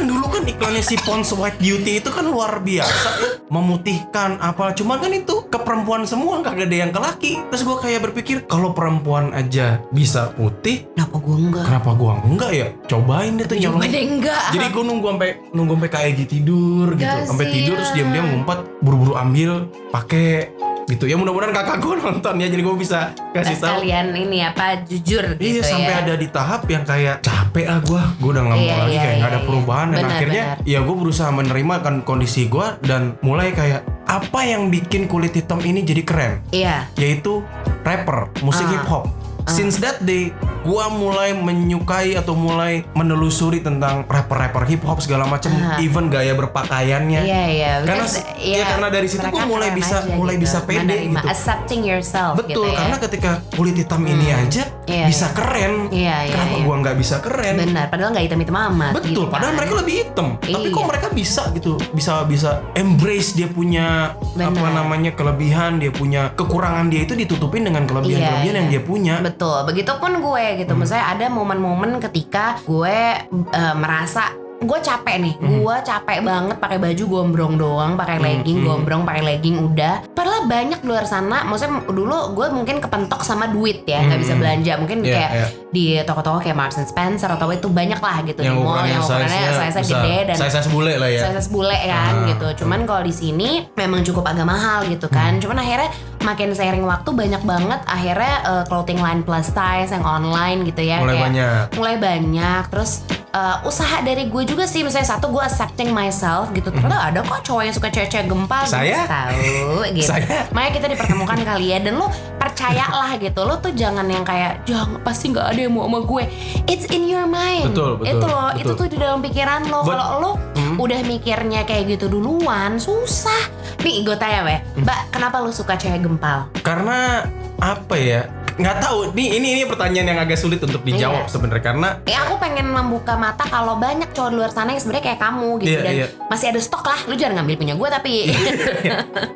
kan 0.03 0.11
dulu 0.11 0.27
kan 0.27 0.43
iklannya 0.43 0.83
si 0.83 0.99
Pond's 0.99 1.31
White 1.31 1.63
Beauty 1.63 2.03
itu 2.03 2.11
kan 2.11 2.27
luar 2.27 2.59
biasa 2.59 3.09
ya. 3.23 3.29
Memutihkan 3.47 4.35
apa 4.43 4.75
cuman 4.75 4.99
kan 4.99 5.15
itu 5.15 5.47
ke 5.47 5.55
perempuan 5.63 6.03
semua 6.03 6.43
kagak 6.43 6.67
ada 6.67 6.75
yang 6.75 6.91
ke 6.91 6.99
laki. 6.99 7.33
Terus 7.47 7.63
gue 7.63 7.77
kayak 7.79 8.11
berpikir 8.11 8.43
kalau 8.43 8.75
perempuan 8.75 9.31
aja 9.31 9.79
bisa 9.95 10.35
putih 10.35 10.83
Kenapa 10.91 11.23
gue 11.23 11.35
enggak? 11.39 11.63
kenapa 11.63 11.89
gua 11.95 12.19
enggak 12.19 12.51
ya? 12.51 12.67
Cobain 12.91 13.39
deh 13.39 13.47
tuh 13.47 13.55
nyolong 13.55 13.79
enggak. 13.87 14.43
jadi 14.51 14.67
gue 14.75 14.83
nunggu 14.83 15.07
sampai 15.15 15.29
nunggu 15.55 15.73
sampai 15.79 15.91
KG 15.95 16.19
tidur 16.27 16.87
gitu. 16.99 17.17
Sampai 17.23 17.45
tidur 17.47 17.75
terus 17.79 17.95
diam-diam 17.95 18.27
ngumpet 18.27 18.59
buru-buru 18.83 19.15
ambil 19.15 19.71
pakai 19.95 20.51
gitu 20.85 21.05
ya 21.05 21.15
mudah-mudahan 21.15 21.53
kakak 21.53 21.77
gue 21.79 21.95
nonton 22.03 22.35
ya 22.37 22.47
jadi 22.47 22.61
gue 22.61 22.75
bisa 22.75 22.99
kasih 23.31 23.55
tahu 23.55 23.79
sekalian 23.79 24.07
ini 24.13 24.37
apa 24.41 24.83
jujur 24.83 25.23
Iya 25.33 25.59
gitu 25.59 25.59
sampai 25.65 25.89
ya. 25.89 26.01
ada 26.01 26.13
di 26.13 26.27
tahap 26.27 26.61
yang 26.65 26.83
kayak 26.83 27.15
capek 27.19 27.65
ah 27.65 27.79
gue, 27.79 28.01
gue 28.17 28.29
udah 28.29 28.43
nggak 28.43 28.57
mau 28.57 28.65
Iya, 28.65 28.75
lagi 28.77 28.91
iya, 28.91 29.01
kayak 29.01 29.15
nggak 29.15 29.23
iya, 29.25 29.35
ada 29.35 29.41
perubahan 29.41 29.87
dan 29.87 29.97
Benar, 29.97 30.11
akhirnya 30.11 30.43
benar. 30.53 30.67
ya 30.67 30.79
gue 30.81 30.95
berusaha 30.97 31.29
menerima 31.31 31.75
kan 31.79 31.95
kondisi 32.01 32.41
gue 32.45 32.67
dan 32.81 33.01
mulai 33.19 33.49
kayak 33.49 33.81
apa 34.03 34.39
yang 34.43 34.67
bikin 34.67 35.07
kulit 35.07 35.31
hitam 35.31 35.59
ini 35.59 35.81
jadi 35.81 36.03
keren, 36.03 36.33
Iya. 36.49 36.91
yaitu 36.93 37.39
rapper 37.81 38.27
musik 38.41 38.63
Ah. 38.63 38.71
hip 38.73 38.85
hop. 38.85 39.05
Since 39.45 39.79
that 39.79 39.99
day, 40.01 40.31
gue 40.63 40.83
mulai 40.89 41.29
menyukai 41.33 42.15
atau 42.15 42.33
mulai 42.33 42.87
menelusuri 42.93 43.59
tentang 43.59 44.03
rapper-rapper 44.05 44.63
hip 44.65 44.83
hop 44.83 44.97
segala 44.97 45.23
macam, 45.23 45.51
Ah. 45.53 45.77
even 45.77 46.07
gaya 46.07 46.33
berpakaiannya. 46.33 47.21
Iya 47.21 47.43
iya. 47.49 47.71
Karena 47.81 48.03
Because, 48.03 48.17
ya, 48.37 48.63
karena 48.65 48.87
dari 48.87 49.07
situ 49.07 49.23
gue 49.23 49.43
mulai 49.43 49.69
bisa 49.71 49.99
aja 49.99 50.13
mulai 50.13 50.35
gitu. 50.35 50.43
bisa 50.43 50.57
pede 50.61 50.79
Menerima, 50.81 51.19
gitu. 51.19 51.27
Accepting 51.29 51.81
yourself 51.83 52.33
Betul, 52.35 52.49
gitu 52.49 52.61
ya. 52.65 52.77
karena 52.79 52.97
ketika 52.97 53.31
kulit 53.53 53.75
hitam 53.75 54.01
ini 54.01 54.27
aja 54.29 54.63
Iya, 54.83 55.07
bisa 55.07 55.27
iya. 55.27 55.33
keren. 55.33 55.73
Iya, 55.89 56.15
iya, 56.23 56.33
Kenapa 56.33 56.55
iya. 56.55 56.63
gua 56.63 56.75
nggak 56.77 56.97
bisa 56.97 57.15
keren? 57.19 57.55
Benar, 57.55 57.85
padahal 57.87 58.09
nggak 58.11 58.25
hitam-hitam 58.25 58.57
amat. 58.67 58.91
Betul, 58.93 59.07
gitu 59.09 59.21
padahal 59.27 59.51
kan. 59.51 59.57
mereka 59.57 59.73
lebih 59.79 59.93
hitam. 59.97 60.27
Tapi 60.35 60.67
kok 60.67 60.75
Iya. 60.75 60.87
mereka 60.87 61.07
bisa 61.09 61.41
gitu, 61.51 61.71
bisa 61.91 62.13
bisa 62.23 62.49
embrace 62.73 63.31
dia 63.31 63.47
punya 63.47 64.11
Benar. 64.35 64.51
apa 64.51 64.67
namanya 64.73 65.11
kelebihan, 65.13 65.79
dia 65.79 65.87
punya 65.89 66.31
kekurangan 66.33 66.87
dia 66.87 67.03
itu 67.03 67.13
ditutupin 67.13 67.63
dengan 67.63 67.83
kelebihan-kelebihan 67.83 68.43
Iya, 68.49 68.59
yang 68.59 68.69
iya. 68.69 68.75
dia 68.75 68.81
punya. 68.81 69.15
Betul, 69.19 69.57
begitupun 69.63 70.11
gue 70.19 70.45
gitu. 70.57 70.73
Hmm. 70.75 70.81
Misalnya 70.85 71.07
ada 71.13 71.25
momen-momen 71.31 71.97
ketika 72.03 72.59
gue 72.65 72.97
eh, 73.29 73.75
merasa 73.77 74.42
gue 74.63 74.79
capek 74.79 75.15
nih, 75.17 75.33
Hmm. 75.35 75.59
gue 75.59 75.75
capek 75.81 76.19
banget 76.19 76.55
pakai 76.57 76.77
baju 76.77 77.03
gombrong 77.05 77.53
doang, 77.55 77.91
pakai 77.93 78.15
Hmm, 78.15 78.25
legging 78.25 78.57
hmm. 78.57 78.65
gombrong, 78.65 79.01
pakai 79.03 79.21
legging 79.23 79.55
udah. 79.61 79.95
Padahal 80.09 80.43
banyak 80.45 80.79
di 80.79 80.87
luar 80.87 81.03
sana, 81.03 81.43
maksudnya 81.43 81.85
dulu 81.85 82.15
gue 82.33 82.47
mungkin 82.49 82.79
kepentok 82.79 83.21
sama 83.21 83.45
duit 83.45 83.83
ya, 83.83 83.99
nggak 83.99 84.11
Hmm, 84.11 84.21
bisa 84.21 84.33
hmm. 84.33 84.41
belanja, 84.41 84.71
mungkin 84.77 84.97
Iya, 84.99 85.13
kayak 85.13 85.31
iya. 85.31 85.47
di 85.69 85.83
toko-toko 86.01 86.37
kayak 86.39 86.55
Marks 86.55 86.77
and 86.77 86.85
Spencer 86.85 87.27
atau 87.27 87.49
itu 87.49 87.67
banyak 87.67 87.97
lah 87.97 88.17
gitu 88.21 88.39
Yang 88.39 88.55
di 88.55 88.61
mall 88.61 88.83
yang 88.83 89.01
ukurannya 89.01 89.41
size 89.51 89.75
besar. 89.75 89.83
gede 89.83 90.17
dan 90.23 90.35
size 90.37 90.69
bule 90.69 90.93
lah 90.95 91.09
ya. 91.09 91.21
size 91.27 91.49
bule 91.49 91.77
kan 91.83 92.13
Ah. 92.13 92.27
gitu. 92.27 92.47
Cuman 92.59 92.79
kalau 92.83 93.01
di 93.01 93.11
sini 93.11 93.49
memang 93.73 94.01
cukup 94.01 94.23
agak 94.25 94.45
mahal 94.45 94.85
gitu 94.85 95.07
kan. 95.07 95.35
Hmm. 95.35 95.41
Cuman 95.41 95.57
akhirnya 95.59 95.89
makin 96.21 96.49
seiring 96.51 96.83
waktu 96.83 97.09
banyak 97.11 97.43
banget 97.43 97.81
akhirnya 97.83 98.33
uh, 98.43 98.63
clothing 98.63 98.97
line 98.97 99.21
plus 99.21 99.49
size 99.49 99.89
yang 99.89 100.03
online 100.03 100.63
gitu 100.63 100.81
ya. 100.81 100.97
Mulai 100.97 101.11
kayak 101.11 101.25
banyak. 101.25 101.63
Mulai 101.73 101.95
banyak. 101.97 102.63
Terus 102.69 102.91
uh, 103.33 103.57
usaha 103.63 103.99
dari 103.99 104.25
gue 104.25 104.43
juga 104.43 104.63
sih 104.63 104.81
misalnya 104.81 105.09
satu 105.09 105.27
gue 105.27 105.41
accepting 105.41 105.89
myself 105.89 106.49
gitu. 106.51 106.69
Ternyata 106.69 107.11
ada 107.11 107.19
kok 107.19 107.41
cowok 107.43 107.63
yang 107.63 107.75
suka 107.75 107.89
cewek-cewek 107.89 108.25
gempal 108.25 108.63
Hmm. 108.63 108.71
Saya? 108.71 108.95
gitu, 108.95 109.09
tahu 109.09 109.41
gitu. 109.97 110.07
Saya? 110.07 110.37
Makanya 110.49 110.71
kita 110.73 110.87
dipertemukan 110.89 111.37
kali 111.49 111.65
ya 111.69 111.77
dan 111.79 111.93
lo 111.95 112.07
percayalah 112.37 113.11
gitu. 113.17 113.39
Lo 113.41 113.55
tuh 113.57 113.73
jangan 113.73 114.05
yang 114.05 114.21
kayak 114.21 114.63
jangan 114.63 115.01
pasti 115.01 115.29
nggak 115.29 115.47
ada 115.47 115.59
yang 115.59 115.73
mau 115.73 115.83
sama 115.83 115.99
gue. 116.01 116.23
It's 116.65 116.85
in 116.87 117.05
your 117.05 117.25
mind. 117.25 117.69
Betul, 117.69 117.97
betul, 117.97 118.09
Itu 118.13 118.25
loh, 118.25 118.49
itu 118.53 118.71
tuh 118.73 118.87
di 118.87 118.97
dalam 118.97 119.19
pikiran 119.19 119.67
lo. 119.67 119.81
Kalau 119.83 120.07
lo 120.19 120.31
Hmm. 120.53 120.79
udah 120.79 121.03
mikirnya 121.03 121.63
kayak 121.63 121.85
gitu 121.91 122.07
duluan 122.07 122.79
susah 122.79 123.45
nih 123.79 124.01
gue 124.01 124.15
tanya 124.15 124.41
weh 124.41 124.57
Hmm. 124.73 124.81
mbak 124.81 125.11
kenapa 125.11 125.37
lu 125.37 125.51
suka 125.51 125.75
cewek 125.75 126.01
gempal 126.01 126.49
Karena 126.61 127.27
apa 127.59 127.93
ya? 127.93 128.25
Nggak 128.55 128.75
tahu. 128.79 128.99
Nih 129.11 129.27
ini 129.33 129.47
ini 129.53 129.63
pertanyaan 129.63 130.07
yang 130.07 130.19
agak 130.19 130.35
sulit 130.35 130.59
untuk 130.59 130.81
dijawab 130.81 131.25
Iya. 131.25 131.29
sebenarnya 131.29 131.63
karena 131.63 131.89
ya 132.03 132.23
aku 132.23 132.35
pengen 132.37 132.67
membuka 132.67 133.13
mata 133.15 133.43
kalau 133.43 133.75
banyak 133.75 134.09
cowok 134.09 134.29
di 134.29 134.35
luar 134.35 134.49
sana 134.49 134.69
yang 134.69 134.79
sebenarnya 134.79 135.05
kayak 135.05 135.21
kamu 135.21 135.49
gitu 135.59 135.71
Iya, 135.71 135.81
dan 135.81 135.93
iya. 135.95 136.07
masih 136.25 136.47
ada 136.47 136.59
stok 136.59 136.83
lah 136.83 136.99
lu 137.05 137.13
jangan 137.13 137.33
ngambil 137.39 137.55
punya 137.57 137.73
gue 137.73 137.87
tapi 137.89 138.13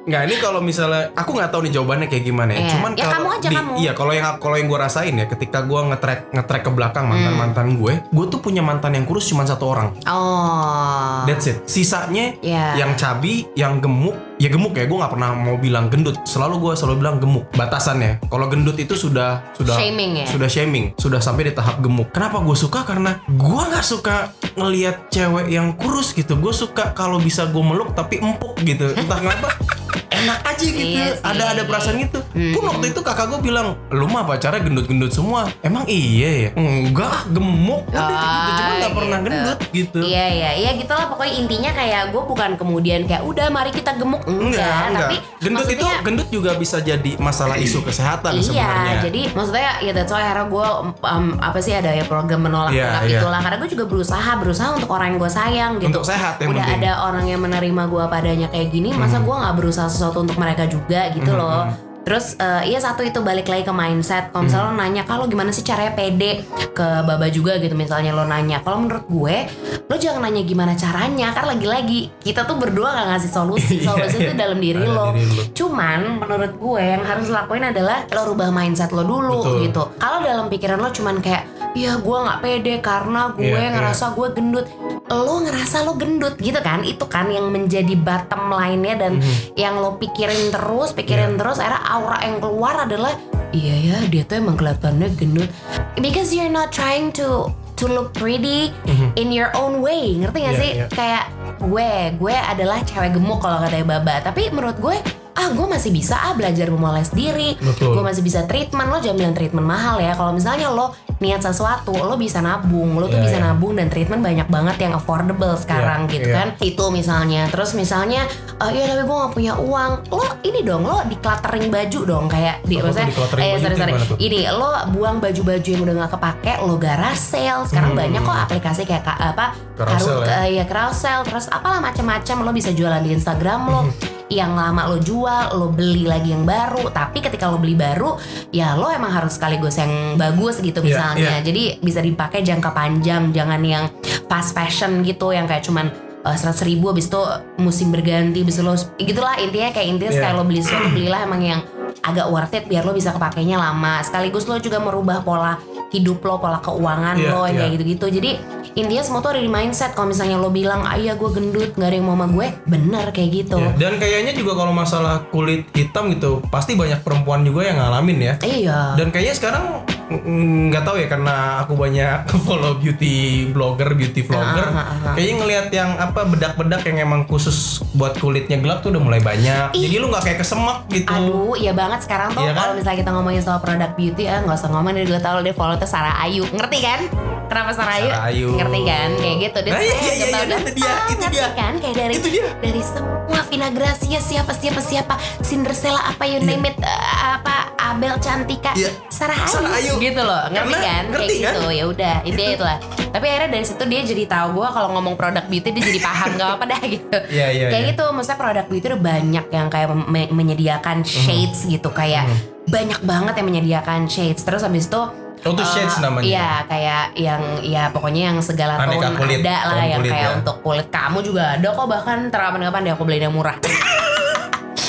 Nggak 0.04 0.22
ini 0.24 0.36
kalau 0.38 0.60
misalnya 0.60 1.12
aku 1.14 1.30
nggak 1.34 1.50
tahu 1.50 1.62
nih 1.62 1.74
jawabannya 1.74 2.08
kayak 2.08 2.24
gimana 2.24 2.52
ya. 2.52 2.60
Iya. 2.60 2.72
Cuman 2.72 2.92
Ya, 2.92 3.04
kalau 3.04 3.14
kamu 3.14 3.28
aja, 3.32 3.48
di- 3.48 3.58
kamu. 3.58 3.74
iya 3.78 3.92
kalau 3.94 4.12
yang 4.12 4.26
kalau 4.38 4.56
yang 4.56 4.68
gue 4.68 4.80
rasain 4.80 5.14
ya 5.14 5.26
ketika 5.26 5.60
gue 5.62 5.80
ngetrack 5.86 6.20
ngetrack 6.32 6.64
ke 6.64 6.72
belakang 6.72 7.06
mantan 7.06 7.34
mantan 7.36 7.68
gue, 7.76 7.94
gue 8.04 8.26
tuh 8.28 8.40
punya 8.40 8.62
mantan 8.62 8.94
yang 8.94 9.04
kurus 9.04 9.26
cuma 9.26 9.44
satu 9.44 9.66
orang. 9.68 9.88
oh 10.08 11.24
That's 11.26 11.46
it. 11.46 11.58
Sisanya 11.66 12.38
Iya. 12.40 12.78
yang 12.78 12.92
cabi, 12.94 13.46
yang 13.54 13.78
gemuk, 13.78 14.16
ya 14.38 14.48
gemuk 14.50 14.74
ya. 14.78 14.86
Gue 14.86 14.98
nggak 14.98 15.14
pernah 15.14 15.30
mau 15.34 15.58
bilang 15.58 15.90
gendut. 15.90 16.18
Selalu 16.26 16.62
gue 16.62 16.74
selalu 16.78 16.96
bilang 17.02 17.18
gemuk. 17.18 17.46
Batasannya. 17.54 18.24
Kalau 18.30 18.48
gendut 18.50 18.78
itu 18.78 18.94
sudah 18.94 19.44
sudah 19.58 19.76
Shaming 19.78 20.24
ya? 20.24 20.26
Sudah 20.30 20.50
shaming. 20.50 20.86
Sudah 20.98 21.20
sampai 21.22 21.50
di 21.50 21.54
tahap 21.54 21.82
gemuk. 21.82 22.14
Kenapa 22.14 22.42
gue 22.42 22.58
suka? 22.58 22.86
Karena 22.86 23.22
gue 23.26 23.62
nggak 23.68 23.86
suka 23.86 24.32
ngelihat 24.56 25.10
cewek 25.14 25.50
yang 25.52 25.74
kurus 25.76 26.14
gitu. 26.14 26.38
Gue 26.38 26.54
suka 26.54 26.94
kalau 26.94 27.18
bisa 27.22 27.50
gue 27.50 27.64
meluk 27.64 27.94
tapi 27.98 28.22
empuk 28.22 28.58
gitu. 28.64 28.94
Entah 28.94 29.20
kenapa. 29.20 29.50
Enak 30.20 30.40
aja 30.44 30.66
gitu. 30.66 30.88
Iya 30.90 31.06
ada 31.20 31.44
ada 31.52 31.62
perasaan 31.64 31.98
gitu. 32.00 32.20
Hmm. 32.32 32.54
Pun 32.54 32.64
waktu 32.66 32.86
itu 32.90 33.00
kakak 33.00 33.26
gue 33.28 33.40
bilang, 33.44 33.68
lu 33.90 34.06
mah 34.06 34.24
pacarnya 34.24 34.60
gendut-gendut 34.60 35.10
semua. 35.10 35.46
Emang 35.60 35.84
iya 35.86 36.48
ya? 36.48 36.50
Enggak, 36.54 37.30
gemuk. 37.30 37.84
Udah 37.88 38.08
gitu. 38.08 38.52
Cuma 38.58 38.74
nggak 38.74 38.88
Ah, 38.88 38.96
pernah 38.96 39.18
gitu. 39.18 39.28
gendut 39.28 39.60
gitu. 39.72 40.00
Iya 40.02 40.26
iya 40.30 40.50
iya 40.56 40.70
gitulah 40.74 41.06
pokoknya 41.08 41.34
intinya 41.36 41.72
kayak 41.72 42.02
gue 42.10 42.24
bukan 42.24 42.50
kemudian 42.56 43.02
kayak 43.04 43.24
udah 43.24 43.48
mari 43.48 43.70
kita 43.70 43.94
gemuk 43.94 44.24
enggak, 44.24 44.48
Enggak, 44.58 44.86
enggak. 44.88 45.02
tapi 45.04 45.16
Gendut 45.38 45.68
itu 45.68 45.86
gendut 46.02 46.30
juga 46.30 46.52
bisa 46.54 46.78
jadi 46.80 47.12
masalah 47.18 47.58
isu 47.58 47.82
kesehatan 47.82 48.32
Iya, 48.34 48.44
sebenarnya. 48.44 48.96
jadi 49.04 49.22
maksudnya 49.32 49.70
ya 49.80 49.92
that's 49.92 50.10
why 50.10 50.24
akhirnya 50.24 50.48
gue 50.48 50.68
um, 51.04 51.26
apa 51.38 51.60
sih 51.60 51.74
ada 51.74 51.92
ya 51.92 52.04
program 52.04 52.42
menolak 52.42 52.72
menolak 52.72 53.04
iya. 53.06 53.20
itulah 53.20 53.40
karena 53.40 53.58
gue 53.58 53.70
juga 53.70 53.86
berusaha 53.86 54.32
berusaha 54.38 54.70
untuk 54.72 54.90
orang 54.90 55.08
yang 55.10 55.20
gue 55.20 55.32
sayang 55.32 55.72
gitu. 55.78 55.88
Untuk 55.90 56.04
sehat 56.06 56.40
yang 56.40 56.50
Udah 56.52 56.64
penting. 56.64 56.80
ada 56.80 56.92
orang 57.04 57.26
yang 57.26 57.40
menerima 57.40 57.84
gue 57.86 58.04
padanya 58.08 58.48
kayak 58.48 58.68
gini, 58.70 58.90
masa 58.94 59.20
gue 59.20 59.36
nggak 59.36 59.56
berusaha 59.56 59.88
sesuatu 59.88 60.07
untuk 60.16 60.38
mereka 60.38 60.64
juga 60.70 61.10
gitu 61.12 61.34
loh. 61.36 61.87
Terus 62.08 62.40
eh, 62.40 62.64
iya 62.66 62.80
satu 62.80 63.04
itu 63.04 63.20
balik 63.20 63.52
lagi 63.52 63.62
ke 63.62 63.74
mindset. 63.74 64.32
Kalau 64.32 64.48
misalnya 64.48 64.66
lo 64.66 64.76
nanya 64.76 65.04
kalau 65.04 65.28
gimana 65.28 65.52
sih 65.52 65.60
caranya 65.60 65.92
pede 65.92 66.48
ke 66.72 66.88
baba 67.04 67.28
juga 67.28 67.60
gitu 67.60 67.76
misalnya 67.76 68.16
lo 68.16 68.24
nanya. 68.24 68.64
Kalau 68.64 68.80
menurut 68.80 69.04
gue 69.06 69.36
lo 69.84 69.96
jangan 69.96 70.24
nanya 70.24 70.42
gimana 70.42 70.72
caranya 70.74 71.36
karena 71.36 71.52
lagi-lagi 71.52 72.08
kita 72.18 72.48
tuh 72.48 72.56
berdua 72.56 72.96
gak 72.96 73.08
ngasih 73.12 73.32
solusi. 73.34 73.76
Iya, 73.78 73.92
Solusi 73.92 74.18
iya. 74.18 74.24
itu 74.24 74.34
dalam 74.34 74.58
diri 74.58 74.80
lo. 74.80 75.12
diri 75.12 75.28
lo. 75.28 75.44
Cuman 75.52 76.00
menurut 76.18 76.54
gue 76.56 76.80
yang 76.82 77.04
harus 77.04 77.28
lakuin 77.28 77.68
adalah 77.68 78.08
lo 78.08 78.22
rubah 78.26 78.50
mindset 78.50 78.96
lo 78.96 79.04
dulu 79.04 79.44
Betul. 79.44 79.60
gitu. 79.68 79.84
Kalau 80.00 80.24
dalam 80.24 80.48
pikiran 80.48 80.80
lo 80.80 80.90
cuman 80.90 81.20
kayak 81.20 81.44
ya 81.76 82.00
gue 82.00 82.18
nggak 82.18 82.40
pede 82.40 82.74
karena 82.80 83.36
gue 83.36 83.52
Iya, 83.52 83.70
ngerasa 83.70 84.16
gue 84.16 84.28
gendut. 84.32 84.66
Lo 85.08 85.40
ngerasa 85.40 85.84
lo 85.84 85.94
gendut 85.94 86.36
gitu 86.38 86.58
kan? 86.58 86.82
Itu 86.82 87.06
kan 87.06 87.28
yang 87.28 87.48
menjadi 87.48 87.94
bottom 87.96 88.50
line-nya 88.50 88.96
dan 88.98 89.20
Mhm. 89.20 89.54
yang 89.56 89.78
lo 89.78 89.96
pikirin 89.96 90.50
terus, 90.50 90.92
pikirin 90.92 91.36
Iya. 91.36 91.40
terus 91.40 91.58
akhirnya 91.60 91.82
aura 91.98 92.18
yang 92.22 92.38
keluar 92.38 92.86
adalah 92.86 93.14
iya 93.56 93.74
ya 93.74 93.98
dia 94.06 94.22
tuh 94.22 94.38
emang 94.38 94.56
kelihatannya 94.60 95.08
gendut. 95.18 95.50
Because 95.98 96.30
you're 96.30 96.52
not 96.52 96.70
trying 96.70 97.10
to 97.18 97.50
to 97.78 97.86
look 97.86 98.14
pretty 98.14 98.74
in 99.16 99.30
your 99.30 99.54
own 99.58 99.82
way. 99.82 100.18
Ngerti 100.18 100.40
gak. 100.42 100.54
Iya, 100.54 100.62
sih? 100.62 100.72
iya. 100.82 100.86
Kayak 100.90 101.24
gue, 101.62 101.90
gue 102.18 102.36
adalah 102.36 102.82
cewek 102.86 103.18
gemuk 103.18 103.40
kalau 103.42 103.62
katanya 103.62 103.98
Baba. 103.98 104.16
Tapi 104.26 104.50
menurut 104.50 104.78
gue, 104.82 104.98
ah 105.38 105.48
gue 105.48 105.68
masih 105.68 105.90
bisa 105.90 106.18
ah 106.18 106.34
belajar 106.34 106.68
memoles 106.68 107.10
diri. 107.12 107.54
Gue 107.78 108.02
masih 108.02 108.20
bisa 108.20 108.44
treatment. 108.44 108.90
Lo 108.90 108.98
jangan 108.98 109.18
bilang 109.18 109.34
treatment 109.34 109.64
mahal 109.64 109.98
ya. 109.98 110.12
Kalau 110.12 110.34
misalnya 110.34 110.68
lo 110.68 110.92
niat 111.18 111.40
sesuatu, 111.40 111.94
lo 111.94 112.14
bisa 112.16 112.42
nabung. 112.42 112.94
Lo 112.94 113.06
tuh 113.06 113.16
Iya, 113.16 113.24
bisa 113.24 113.38
iya. 113.38 113.46
nabung 113.48 113.74
dan 113.74 113.88
treatment 113.88 114.20
banyak 114.20 114.48
banget 114.48 114.76
yang 114.80 114.94
affordable 114.94 115.54
sekarang 115.56 116.06
Iya, 116.06 116.12
gitu 116.12 116.28
iya. 116.28 116.36
kan. 116.36 116.48
Itu 116.60 116.84
misalnya. 116.90 117.42
Terus 117.48 117.72
misalnya, 117.74 118.26
eh 118.58 118.72
ya 118.72 118.86
tapi 118.88 119.04
gue 119.04 119.18
gak 119.20 119.34
punya 119.34 119.54
uang. 119.56 119.92
Lo 120.10 120.26
ini 120.42 120.60
dong, 120.62 120.82
lo 120.82 121.02
decluttering 121.04 121.70
baju 121.70 122.00
dong 122.04 122.26
kayak 122.26 122.62
di 122.64 122.76
Apa 122.76 122.90
maksudnya. 122.90 123.14
Eh 123.38 123.58
sorry 123.58 123.76
sorry. 123.76 123.94
Ini 124.20 124.40
lo 124.52 124.70
buang 124.92 125.18
baju-baju 125.18 125.66
yang 125.68 125.82
udah 125.84 125.96
gak 126.00 126.12
kepake, 126.14 126.54
lo 126.60 126.76
garage 126.76 127.22
sale. 127.24 127.64
Sekarang 127.64 127.94
Hmm. 127.94 128.02
banyak 128.04 128.22
kok 128.22 128.38
aplikasi 128.44 128.82
kayak 128.84 129.04
ka- 129.04 129.22
apa? 129.28 129.54
Carousel 129.78 130.26
ya? 130.26 130.42
ya 130.48 130.64
carousel 130.66 131.22
terus 131.22 131.46
apalah 131.48 131.78
macam-macam 131.78 132.42
lo 132.42 132.50
bisa 132.50 132.74
jualan 132.74 132.98
di 132.98 133.14
Instagram 133.14 133.62
lo 133.68 133.82
yang 134.28 134.54
lama 134.54 134.92
lo 134.92 135.00
jual 135.00 135.56
lo 135.56 135.72
beli 135.72 136.04
lagi 136.04 136.36
yang 136.36 136.44
baru 136.44 136.92
tapi 136.92 137.24
ketika 137.24 137.48
lo 137.48 137.56
beli 137.56 137.74
baru 137.74 138.20
ya 138.52 138.76
lo 138.76 138.92
emang 138.92 139.10
harus 139.10 139.40
sekaligus 139.40 139.80
yang 139.80 140.16
bagus 140.16 140.60
gitu 140.60 140.84
Iya, 140.84 140.88
misalnya 140.88 141.34
iya. 141.40 141.44
jadi 141.44 141.64
bisa 141.80 142.00
dipakai 142.00 142.44
jangka 142.44 142.72
panjang 142.72 143.32
jangan 143.32 143.62
yang 143.64 143.88
fast 144.28 144.52
fashion 144.52 145.00
gitu 145.02 145.32
yang 145.32 145.48
kayak 145.48 145.64
cuman 145.64 145.88
seratus 146.28 146.68
ribu 146.68 146.92
habis 146.92 147.08
itu 147.08 147.22
musim 147.56 147.88
berganti 147.88 148.44
habis 148.44 148.60
itu 148.60 148.64
lo 148.64 148.76
gitulah 149.00 149.40
intinya 149.40 149.72
kayak 149.72 149.88
intinya 149.88 150.12
Iya. 150.12 150.20
sekali 150.20 150.34
lo 150.36 150.44
beli 150.44 150.60
sesuatu 150.60 150.88
belilah 150.92 151.20
emang 151.24 151.42
yang 151.42 151.60
agak 152.04 152.28
worth 152.28 152.52
it 152.52 152.64
biar 152.68 152.84
lo 152.84 152.92
bisa 152.92 153.16
kepakainya 153.16 153.56
lama 153.56 154.04
sekaligus 154.04 154.44
lo 154.44 154.60
juga 154.60 154.78
merubah 154.78 155.24
pola 155.24 155.56
hidup 155.90 156.20
lo 156.20 156.36
pola 156.38 156.60
keuangan 156.60 157.16
Iya, 157.16 157.30
lo 157.30 157.42
iya. 157.44 157.54
kayak 157.56 157.72
gitu-gitu 157.74 158.06
jadi 158.12 158.32
intinya 158.74 159.02
semua 159.02 159.20
tuh 159.20 159.32
ada 159.32 159.40
di 159.40 159.48
mindset 159.48 159.92
kalau 159.92 160.08
misalnya 160.08 160.36
lo 160.36 160.50
bilang 160.50 160.84
ah 160.84 160.94
iya 160.94 161.14
gue 161.14 161.30
gendut 161.30 161.74
nggak 161.74 161.88
ada 161.88 161.96
yang 161.96 162.06
mau 162.06 162.14
sama 162.14 162.28
gue 162.30 162.48
bener 162.66 163.06
kayak 163.10 163.30
gitu 163.34 163.58
Ya, 163.58 163.72
Dan 163.74 163.94
kayaknya 163.96 164.32
juga 164.32 164.54
kalau 164.54 164.70
masalah 164.70 165.26
kulit 165.28 165.66
hitam 165.72 166.12
gitu 166.12 166.46
pasti 166.48 166.74
banyak 166.74 167.02
perempuan 167.02 167.42
juga 167.42 167.64
yang 167.64 167.78
ngalamin 167.78 168.18
ya. 168.20 168.34
iya 168.42 168.94
Dan 168.94 169.10
kayaknya 169.10 169.34
sekarang 169.34 169.64
nggak 170.08 170.84
tahu 170.88 170.96
ya 171.04 171.08
karena 171.12 171.36
aku 171.64 171.76
banyak 171.76 172.32
follow 172.48 172.80
beauty 172.80 173.48
blogger, 173.52 173.92
beauty 173.92 174.24
vlogger. 174.24 174.72
Ah, 174.72 174.72
ah, 174.72 174.86
ah, 174.88 175.08
ah. 175.12 175.14
Kayaknya 175.20 175.36
ngelihat 175.44 175.68
yang 175.76 175.90
apa 176.00 176.24
bedak-bedak 176.24 176.82
yang 176.88 176.98
emang 177.04 177.28
khusus 177.28 177.84
buat 177.92 178.16
kulitnya 178.16 178.58
gelap 178.64 178.80
tuh 178.82 178.96
udah 178.96 179.04
mulai 179.04 179.20
banyak. 179.20 179.76
Ih. 179.76 179.88
Jadi 179.88 179.96
lu 180.00 180.08
nggak 180.08 180.24
kayak 180.24 180.40
kesemak 180.40 180.88
gitu. 180.92 181.12
Aduh, 181.12 181.56
iya 181.60 181.76
banget 181.76 182.08
sekarang 182.08 182.32
tuh 182.32 182.44
Iya 182.44 182.56
kan? 182.56 182.62
kalau 182.64 182.74
misalnya 182.80 183.00
kita 183.04 183.12
ngomongin 183.12 183.42
soal 183.44 183.60
produk 183.60 183.92
beauty 183.94 184.24
ya 184.26 184.40
nggak 184.44 184.58
usah 184.58 184.70
ngomong 184.72 184.92
deh 184.96 185.04
gue 185.04 185.22
tahu 185.22 185.38
dia 185.44 185.54
follow 185.56 185.76
tuh 185.76 185.90
Sarah 185.90 186.16
Ayu, 186.24 186.48
ngerti 186.56 186.80
kan? 186.80 187.00
Kenapa 187.48 187.72
Sarah 187.72 187.96
Ayu? 187.96 188.08
Sarah 188.08 188.24
Ayu. 188.26 188.48
Ngerti 188.54 188.80
kan? 188.84 189.10
Kayak 189.16 189.36
gitu. 189.42 189.58
Dia 189.60 189.72
Nah, 189.72 189.80
iya, 189.80 189.88
iya, 189.88 189.98
iya, 189.98 190.26
iya, 190.28 190.58
itu 190.58 190.72
dia, 190.74 190.86
Ah, 190.86 191.08
itu 191.08 191.16
ngerti 191.18 191.34
dia. 191.34 191.48
kan? 191.54 191.74
Kayak 191.78 191.96
dari 191.98 192.14
Itu 192.14 192.28
dia. 192.30 192.48
dari 192.58 192.82
semua 192.82 193.16
Vina 193.48 193.70
Gracia 193.70 194.20
siapa 194.20 194.52
siapa 194.52 194.82
siapa 194.82 195.16
Cinderella 195.40 196.02
apa 196.06 196.24
you 196.24 196.40
name 196.40 196.64
it 196.64 196.76
eh, 196.78 196.92
apa 197.16 197.72
Abel 197.80 198.20
Cantika 198.20 198.76
Iya. 198.76 198.92
Sarah 199.08 199.40
Ayu, 199.40 199.48
Sarah 199.50 199.72
Ayu. 199.74 199.94
gitu 199.98 200.20
loh 200.20 200.42
ngerti 200.46 200.68
Karena- 200.70 200.84
kan 200.86 201.04
ngerti 201.08 201.24
kayak 201.26 201.40
kan? 201.40 201.54
gitu 201.56 201.68
ya 201.70 201.84
udah 201.88 202.16
itu 202.26 202.44
lah 202.60 202.78
tapi 203.08 203.26
akhirnya 203.26 203.50
dari 203.50 203.66
situ 203.66 203.84
dia 203.86 204.02
jadi 204.04 204.24
tahu 204.28 204.48
gue 204.54 204.68
kalau 204.68 204.90
ngomong 204.92 205.16
produk 205.16 205.46
beauty 205.48 205.70
dia 205.72 205.84
jadi 205.86 206.00
paham 206.02 206.30
gak 206.36 206.50
apa 206.52 206.64
dah 206.68 206.82
gitu 206.84 207.18
Iya, 207.34 207.48
iya, 207.50 207.66
kayak 207.72 207.80
iya. 207.80 207.90
gitu 207.90 208.04
maksudnya 208.12 208.38
produk 208.38 208.66
beauty 208.68 208.86
udah 208.90 209.02
banyak 209.02 209.46
yang 209.48 209.68
kayak 209.70 209.88
me- 209.96 210.32
menyediakan 210.34 210.98
Mhm. 211.00 211.08
shades 211.08 211.60
gitu 211.66 211.90
kayak 211.90 212.28
banyak 212.66 213.00
banget 213.02 213.34
yang 213.34 213.48
menyediakan 213.48 214.00
shades 214.06 214.44
terus 214.44 214.60
habis 214.60 214.86
itu 214.86 215.02
Oh, 215.48 215.56
itu 215.56 215.64
shades 215.66 215.98
namanya? 215.98 216.26
Iya 216.26 216.50
kayak 216.66 217.04
yang 217.16 217.42
ya 217.64 217.84
pokoknya 217.90 218.22
yang 218.30 218.38
segala 218.40 218.76
Aneka 218.76 219.00
tone 219.08 219.16
kulit, 219.16 219.40
ada 219.42 219.56
lah 219.66 219.86
yang 219.86 220.00
kulit 220.02 220.12
kayak 220.12 220.28
ya. 220.28 220.38
untuk 220.38 220.56
kulit 220.60 220.88
kamu 220.88 221.18
juga 221.22 221.44
ada 221.56 221.68
kok 221.72 221.88
bahkan 221.88 222.18
terapan-kapan 222.28 222.80
deh 222.84 222.92
aku 222.92 223.04
beliin 223.04 223.24
yang 223.26 223.36
murah 223.36 223.56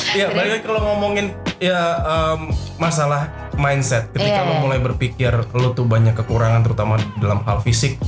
Iya, 0.08 0.32
balik 0.32 0.50
lagi 0.50 0.64
kalau 0.64 0.80
ngomongin 0.82 1.26
ya 1.60 1.80
em, 2.00 2.48
masalah 2.80 3.28
mindset. 3.54 4.08
Ketika 4.08 4.40
Iya, 4.40 4.48
lo 4.48 4.52
iya. 4.56 4.60
mulai 4.64 4.78
berpikir 4.80 5.32
lo 5.52 5.76
tuh 5.76 5.84
banyak 5.84 6.16
kekurangan 6.16 6.64
terutama 6.64 6.96
dalam 7.20 7.44
hal 7.44 7.60
fisik, 7.60 8.00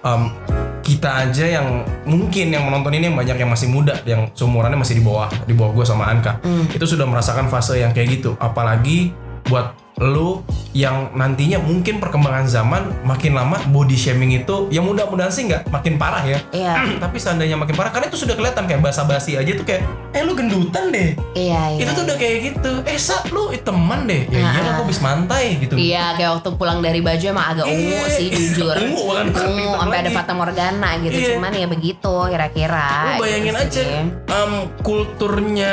em, 0.00 0.32
kita 0.80 1.28
aja 1.28 1.60
yang 1.60 1.84
mungkin 2.02 2.50
yang 2.50 2.64
menonton 2.64 2.96
ini 2.96 3.12
yang 3.12 3.18
banyak 3.20 3.36
yang 3.36 3.50
masih 3.52 3.68
muda, 3.68 4.00
yang 4.08 4.32
seumurannya 4.32 4.80
masih 4.80 4.96
di 4.96 5.04
bawah 5.04 5.28
di 5.44 5.52
bawah 5.52 5.76
gue 5.76 5.84
sama 5.84 6.08
Anka, 6.08 6.40
Hmm. 6.40 6.64
itu 6.72 6.88
sudah 6.88 7.04
merasakan 7.04 7.46
fase 7.46 7.76
yang 7.78 7.92
kayak 7.92 8.16
gitu. 8.16 8.32
Apalagi 8.40 9.12
buat 9.44 9.76
lo 9.98 10.40
yang 10.72 11.12
nantinya 11.12 11.60
mungkin 11.60 12.00
perkembangan 12.00 12.48
zaman 12.48 12.82
makin 13.04 13.36
lama 13.36 13.60
body 13.68 13.92
shaming 13.92 14.32
itu, 14.34 14.66
ya 14.68 14.80
mudah-mudahan 14.80 15.28
sih 15.28 15.44
nggak 15.44 15.68
makin 15.68 16.00
parah 16.00 16.24
ya. 16.24 16.38
Iya 16.48 16.74
Tapi 17.04 17.16
seandainya 17.16 17.54
makin 17.54 17.76
parah, 17.76 17.92
karena 17.92 18.08
itu 18.08 18.16
sudah 18.16 18.32
kelihatan 18.32 18.64
kayak 18.64 18.80
basa-basi 18.80 19.36
aja 19.36 19.52
tuh 19.52 19.62
kayak, 19.62 19.84
eh 20.10 20.24
lu 20.24 20.32
gendutan 20.32 20.88
deh. 20.88 21.12
iya 21.36 21.70
iya 21.70 21.84
Itu 21.84 21.92
tuh 21.92 22.02
udah 22.08 22.16
kayak 22.16 22.36
gitu. 22.42 22.72
Eh, 22.82 22.96
sa 22.96 23.20
lu 23.28 23.52
teman 23.54 24.08
deh. 24.08 24.24
Ya 24.26 24.40
Nah. 24.42 24.52
iya 24.54 24.70
aku 24.72 24.82
habis 24.82 24.98
mantai 24.98 25.44
gitu. 25.60 25.74
Iya 25.76 26.16
kayak 26.16 26.30
waktu 26.40 26.50
pulang 26.56 26.80
dari 26.80 26.98
baju 26.98 27.24
emang 27.28 27.46
agak 27.48 27.66
ungu 27.68 27.92
Iya. 28.02 28.08
sih 28.10 28.26
jujur 28.38 28.74
Ungu, 28.74 29.02
bukan 29.06 29.26
Ungu 29.28 29.60
hitam 29.60 29.78
sampai 29.78 29.98
ada. 30.00 30.10
Fata 30.10 30.32
Morgana 30.32 30.90
gitu 30.98 31.14
Iya. 31.14 31.28
Cuman 31.36 31.52
ya 31.52 31.66
begitu 31.68 32.14
kira-kira 32.26 32.88
Lu 33.06 33.20
bayangin 33.20 33.54
gitu 33.54 33.62
aja 33.62 33.82
em, 34.26 34.52
kulturnya 34.80 35.72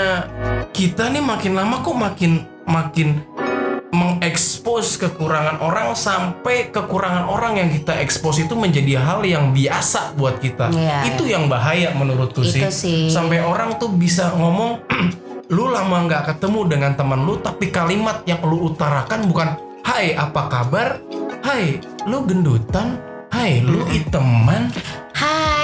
kita 0.70 1.08
nih 1.08 1.24
makin 1.24 1.54
lama 1.56 1.80
kok 1.80 1.96
makin 1.96 2.32
makin 2.66 3.08
mengekspos 3.90 5.02
kekurangan 5.02 5.58
orang 5.66 5.98
sampai 5.98 6.70
kekurangan 6.70 7.26
orang 7.26 7.58
yang 7.58 7.70
kita 7.74 7.98
ekspos 7.98 8.38
itu 8.38 8.54
menjadi 8.54 9.02
hal 9.02 9.26
yang 9.26 9.50
biasa 9.50 10.14
buat 10.14 10.38
kita. 10.38 10.70
Iya, 10.70 10.98
itu 11.14 11.26
yang 11.26 11.50
bahaya 11.50 11.94
menurutku 11.98 12.46
Itu 12.46 12.70
sih. 12.70 13.10
Sampai 13.10 13.42
orang 13.42 13.82
tuh 13.82 13.90
bisa 13.90 14.34
ngomong 14.38 14.86
lu 15.56 15.74
lama 15.74 16.06
nggak 16.06 16.30
ketemu 16.36 16.60
dengan 16.70 16.92
teman 16.94 17.26
lu 17.26 17.42
tapi 17.42 17.74
kalimat 17.74 18.22
yang 18.30 18.38
lu 18.46 18.70
utarakan 18.70 19.26
bukan 19.26 19.50
hai 19.82 20.14
apa 20.14 20.46
kabar? 20.46 21.02
Hai, 21.42 21.82
lu 22.06 22.22
gendutan? 22.30 23.00
Hai, 23.34 23.64
lu 23.66 23.82
iteman? 23.90 24.70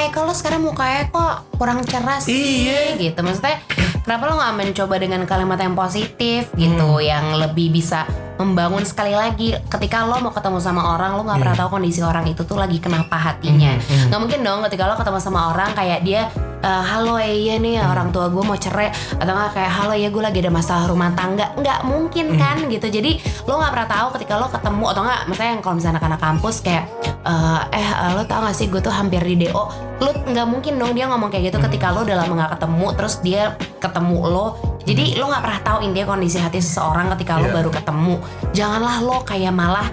Hai 0.05 0.13
kalau 0.13 0.37
sekarang 0.37 0.61
mukanya 0.61 1.09
kok 1.09 1.57
kurang 1.57 1.81
cerah 1.81 2.21
sih 2.21 2.69
Iya. 2.69 2.93
gitu 2.93 3.25
Maksudnya 3.25 3.57
kenapa 4.05 4.29
lo 4.29 4.37
gak 4.37 4.53
mencoba 4.53 5.01
dengan 5.01 5.25
kalimat 5.25 5.57
yang 5.57 5.73
positif 5.73 6.45
gitu 6.53 6.77
Hmm. 6.77 7.01
Yang 7.01 7.25
lebih 7.41 7.73
bisa 7.73 8.05
membangun 8.35 8.81
sekali 8.81 9.11
lagi 9.11 9.55
Ketika 9.65 10.03
lo 10.03 10.19
mau 10.19 10.29
ketemu 10.29 10.57
sama 10.57 10.93
orang 10.93 11.13
lo 11.13 11.23
gak 11.23 11.37
pernah 11.37 11.53
Iya. 11.53 11.61
tahu 11.61 11.69
kondisi 11.71 11.99
orang 11.99 12.25
itu 12.25 12.41
tuh 12.41 12.55
lagi 12.55 12.77
kenapa 12.77 13.15
hatinya 13.15 13.73
Hmm, 13.73 13.83
hmm. 13.85 14.07
Gak 14.07 14.19
mungkin 14.19 14.39
dong 14.41 14.59
ketika 14.63 14.83
lo 14.85 14.95
ketemu 14.95 15.19
sama 15.19 15.49
orang 15.49 15.71
kayak 15.71 15.99
dia 16.01 16.27
eh, 16.59 16.83
Halo 16.83 17.15
eh, 17.15 17.31
iya 17.33 17.55
nih 17.55 17.77
Hmm. 17.77 17.89
orang 17.89 18.07
tua 18.09 18.27
gue 18.27 18.41
mau 18.41 18.55
cerai 18.55 18.89
Atau 19.15 19.31
gak 19.31 19.51
kayak 19.53 19.71
halo 19.73 19.93
ya 19.93 20.07
gue 20.07 20.19
lagi 20.19 20.39
ada 20.39 20.49
masalah 20.49 20.85
rumah 20.85 21.11
tangga 21.11 21.51
Nggak 21.53 21.79
mungkin 21.83 22.25
Hmm. 22.27 22.37
kan 22.37 22.57
gitu 22.65 22.87
Jadi 22.89 23.11
lo 23.43 23.55
gak 23.55 23.71
pernah 23.71 23.89
tahu 23.89 24.07
ketika 24.13 24.33
lo 24.35 24.47
ketemu 24.47 24.83
Atau 24.85 25.01
gak 25.01 25.21
misalnya 25.25 25.51
yang 25.51 25.61
kalau 25.61 25.75
misalnya 25.75 25.95
anak-anak 25.95 26.19
kampus 26.21 26.55
kayak 26.59 26.83
eh, 27.23 27.61
Eh 27.71 27.87
lo 28.11 28.23
tau 28.23 28.41
gak 28.41 28.53
sih 28.53 28.67
gue 28.67 28.79
tuh 28.79 28.91
hampir 28.91 29.21
di 29.21 29.35
DO 29.41 29.63
Lo 29.95 30.11
nggak 30.11 30.43
mungkin 30.45 30.75
dong 30.75 30.91
dia 30.91 31.07
ngomong 31.07 31.29
kayak 31.29 31.49
gitu 31.49 31.57
ketika 31.61 31.87
lo 31.89 32.03
udah 32.03 32.17
lama 32.17 32.33
gak 32.37 32.59
ketemu 32.59 32.87
Terus 32.93 33.15
dia 33.21 33.43
ketemu 33.79 34.19
lo 34.25 34.47
Jadi 34.85 35.17
lo 35.17 35.27
gak 35.27 35.41
pernah 35.41 35.61
tahu 35.61 35.77
intinya 35.81 36.07
kondisi 36.07 36.37
hati 36.37 36.57
seseorang 36.57 37.09
ketika 37.13 37.37
lo 37.37 37.47
Iya. 37.47 37.55
baru 37.55 37.69
ketemu. 37.69 38.15
Janganlah 38.51 38.95
lo 39.01 39.17
kayak 39.21 39.51
malah 39.51 39.87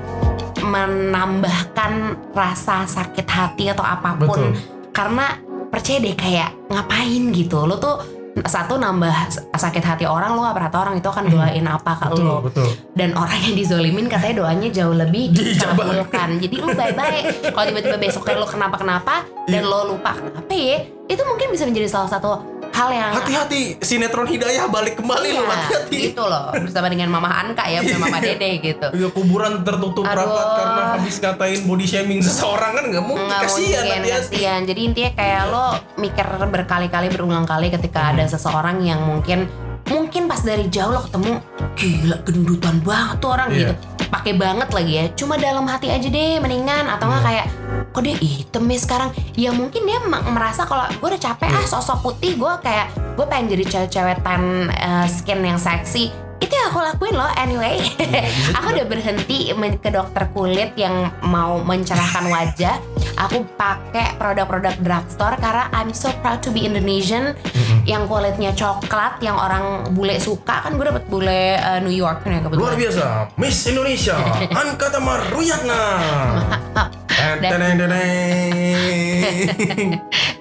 menambahkan 0.62 1.92
rasa 2.30 2.84
sakit 2.84 3.26
hati 3.26 3.64
atau 3.68 3.82
apa 3.82 4.14
pun. 4.16 4.28
Betul. 4.28 4.52
karena 4.92 5.40
percaya 5.66 5.98
deh 5.98 6.12
kayak 6.12 6.52
ngapain 6.68 7.32
gitu. 7.32 7.64
Lo 7.64 7.76
tuh 7.76 7.96
satu 8.38 8.76
nambah 8.76 9.12
sakit 9.50 9.80
hati 9.80 10.04
orang 10.04 10.32
lo 10.32 10.40
gak 10.42 10.52
pernah 10.54 10.70
tahu 10.70 10.80
orang 10.82 10.96
itu 10.96 11.04
akan 11.06 11.24
doain 11.26 11.66
apa 11.66 11.92
ke 11.94 12.06
Betul, 12.08 12.24
lo. 12.24 12.36
betul. 12.40 12.68
dan 12.92 13.12
orang 13.12 13.38
yang 13.42 13.54
dizolimin 13.54 14.06
katanya 14.06 14.34
doanya 14.42 14.68
jauh 14.68 14.92
lebih 14.94 15.28
dikabulkan. 15.34 16.36
Jadi 16.38 16.56
lu 16.58 16.68
bye 16.70 16.92
bye 16.92 17.20
kalau 17.46 17.64
tiba-tiba 17.66 17.96
besoknya 17.98 18.36
lo 18.36 18.44
kenapa 18.46 18.76
kenapa 18.76 19.14
dan 19.46 19.60
Iya. 19.60 19.68
lo 19.70 19.78
lupa 19.86 20.12
kenapa 20.12 20.52
ya 20.52 20.78
itu 21.06 21.22
mungkin 21.22 21.46
bisa 21.50 21.64
menjadi 21.64 21.88
salah 21.88 22.08
satu 22.10 22.28
hal 22.72 22.88
yang 22.88 23.12
Hati-hati, 23.14 23.76
sinetron 23.78 24.24
Hidayah 24.24 24.64
balik 24.66 24.96
kembali 24.96 25.28
Iya, 25.28 25.38
lu 25.38 25.44
hati-hati. 25.44 25.98
gitu 26.08 26.22
loh 26.22 26.50
bersama 26.50 26.88
dengan 26.88 27.08
Mama 27.08 27.30
Anka 27.30 27.64
ya 27.64 27.80
bersama 27.80 28.08
Mama 28.08 28.18
Dede 28.18 28.50
gitu 28.58 28.86
Ya 28.92 29.08
kuburan 29.08 29.60
tertutup 29.60 30.02
Aduh. 30.02 30.18
rapat 30.18 30.46
karena 30.54 30.82
habis 30.94 31.16
ngatain 31.16 31.60
body 31.62 31.86
shaming 31.86 32.20
seseorang 32.20 32.72
kan 32.72 32.84
nggak 32.86 33.04
mungkin 33.04 33.24
nggak 33.24 33.40
kasihan 33.42 33.82
mungkin 33.82 34.00
hati-hati. 34.02 34.28
kasihan 34.32 34.60
jadi 34.62 34.80
intinya 34.82 35.10
kayak 35.14 35.42
lo 35.46 35.66
mikir 35.96 36.26
berkali-kali 36.42 37.06
berulang 37.08 37.44
kali 37.44 37.68
ketika 37.68 38.10
ada 38.10 38.24
seseorang 38.24 38.80
yang 38.80 39.00
mungkin 39.00 39.44
mungkin 39.84 40.24
pas 40.24 40.40
dari 40.40 40.66
jauh 40.66 40.88
lo 40.88 41.02
ketemu 41.02 41.42
gila 41.74 42.16
gendutan 42.22 42.76
banget 42.80 43.16
tuh 43.18 43.30
orang 43.30 43.48
Iya. 43.48 43.58
gitu 43.58 43.74
pakai 44.08 44.32
banget 44.34 44.68
lagi 44.70 44.92
ya 44.92 45.04
cuma 45.14 45.34
dalam 45.36 45.64
hati 45.64 45.88
aja 45.88 46.04
deh 46.04 46.36
mendingan 46.38 46.84
atau 46.86 47.04
nggak 47.06 47.18
Iya. 47.18 47.28
kayak 47.28 47.46
kok 47.92 48.02
dia 48.02 48.16
hitam 48.16 48.64
ya 48.66 48.78
sekarang 48.80 49.10
ya 49.36 49.52
mungkin 49.52 49.84
dia 49.84 50.00
merasa 50.32 50.64
kalau 50.64 50.88
gue 50.88 51.08
udah 51.12 51.20
capek 51.20 51.48
Iya. 51.48 51.60
ah 51.60 51.66
sosok 51.68 51.98
putih 52.02 52.40
gue 52.40 52.52
kayak 52.64 52.88
gue 53.14 53.26
pengen 53.28 53.52
jadi 53.52 53.64
cewek-cewek 53.68 54.18
tan 54.24 54.42
eh, 54.72 55.06
skin 55.06 55.44
yang 55.44 55.60
seksi 55.60 56.08
itu 56.42 56.50
yang 56.58 56.68
aku 56.74 56.80
lakuin 56.82 57.14
loh 57.14 57.30
anyway. 57.38 57.78
Aku 58.58 58.74
udah 58.74 58.86
berhenti 58.90 59.54
ke 59.78 59.90
dokter 59.94 60.26
kulit 60.34 60.74
yang 60.74 61.14
mau 61.22 61.62
mencerahkan 61.62 62.26
wajah. 62.26 62.82
Aku 63.14 63.46
pakai 63.54 64.18
produk-produk 64.18 64.74
drugstore 64.82 65.38
karena 65.38 65.70
I'm 65.70 65.94
so 65.94 66.10
proud 66.18 66.42
to 66.42 66.50
be 66.50 66.66
Indonesian. 66.66 67.38
Yang 67.86 68.10
kulitnya 68.10 68.50
coklat 68.58 69.22
yang 69.22 69.38
orang 69.38 69.94
bule 69.94 70.18
suka. 70.18 70.66
Kan 70.66 70.74
gue 70.74 70.86
dapet 70.90 71.06
bule 71.06 71.58
eh, 71.58 71.78
New 71.78 71.94
York 71.94 72.26
nih 72.26 72.42
kebetulan. 72.42 72.62
Luar 72.62 72.74
biasa, 72.74 73.04
Miss 73.38 73.58
Indonesia, 73.70 74.18
Anka 74.50 74.90
Tamar 74.90 75.22
Ruyatna. 75.30 75.82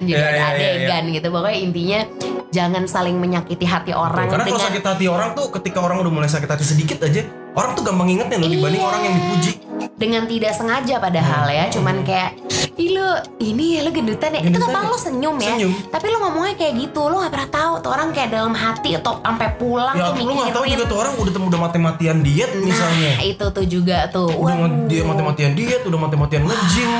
jadi 0.02 0.18
Ya, 0.18 0.18
ada 0.18 0.34
ya, 0.34 0.46
ya, 0.50 0.50
ya. 0.50 0.70
adegan 0.74 1.04
gitu. 1.14 1.28
Pokoknya 1.30 1.58
intinya 1.62 2.00
jangan 2.52 2.84
saling 2.84 3.16
menyakiti 3.16 3.64
hati 3.64 3.90
orang 3.90 4.28
Karena 4.28 4.44
kalau 4.44 4.60
sakit 4.60 4.84
hati 4.84 5.06
orang 5.06 5.32
tuh 5.32 5.48
ketika 5.50 5.80
orang 5.80 5.98
udah 5.98 6.12
mulai 6.12 6.28
sakit 6.28 6.46
hati 6.46 6.62
sedikit 6.62 7.00
aja, 7.00 7.24
orang 7.50 7.72
tuh 7.72 7.82
gampang 7.82 8.08
ingetnya 8.10 8.36
loh 8.36 8.46
dibanding 8.46 8.78
Iya. 8.78 8.86
orang 8.86 9.02
yang 9.02 9.16
dipuji. 9.16 9.52
dengan 9.92 10.26
tidak 10.26 10.52
sengaja 10.52 10.98
padahal 10.98 11.46
ya 11.46 11.66
cuman 11.68 12.02
kayak 12.02 12.34
ih 12.76 12.90
lu 12.92 13.06
ini 13.40 13.78
ya 13.78 13.80
lu 13.82 13.90
gendutan 13.90 14.30
ya 14.30 14.40
itu 14.40 14.50
Gendutan 14.52 14.70
kan 14.72 14.84
ya? 14.84 14.90
lo 14.90 14.96
senyum 14.96 15.36
ya 15.36 15.52
Senyum. 15.52 15.72
tapi 15.88 16.06
lu 16.06 16.18
ngomongnya 16.18 16.54
kayak 16.56 16.74
gitu 16.76 17.02
lu 17.04 17.16
gak 17.18 17.30
pernah 17.30 17.50
tahu 17.50 17.72
tuh 17.78 17.90
orang 17.90 18.08
kayak 18.10 18.30
dalam 18.30 18.50
hati 18.52 18.90
atau 18.96 19.18
sampai 19.20 19.48
pulang 19.56 19.94
Ya 19.94 20.10
tuh 20.10 20.22
lu 20.22 20.32
nggak 20.32 20.50
tahu 20.50 20.64
mikirin 20.64 20.74
juga 20.76 20.84
tuh 20.86 20.98
orang 20.98 21.12
udah 21.16 21.32
udah 21.44 21.60
mati-matian 21.60 22.16
diet 22.20 22.50
misalnya. 22.56 23.10
nah 23.12 23.24
itu 23.24 23.44
tuh 23.48 23.64
juga 23.64 23.98
tuh 24.08 24.28
Udah 24.32 24.54
Waduh. 24.56 24.86
dia 24.86 25.02
mati-matian 25.02 25.52
diet, 25.52 25.82
udah 25.82 25.98
mati-matian 26.00 26.42
nge-gym. 26.44 26.90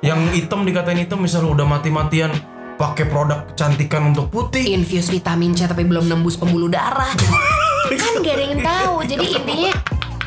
Yang 0.00 0.20
hitam 0.34 0.60
dikatain 0.62 0.98
hitam 1.00 1.18
misalnya 1.18 1.50
udah 1.50 1.66
mati-matian 1.66 2.30
pakai 2.74 3.06
produk 3.06 3.46
kecantikan 3.54 4.10
untuk 4.10 4.26
putih. 4.30 4.74
infuse 4.74 5.06
vitamin 5.08 5.54
C 5.54 5.66
tapi 5.70 5.86
belum 5.86 6.10
nembus 6.10 6.34
pembuluh 6.34 6.66
darah 6.66 7.14
kan 8.02 8.12
gak 8.20 8.34
ada 8.34 8.44
yang 8.50 8.60
tahu 8.60 8.94
jadi 9.06 9.26
intinya 9.38 9.72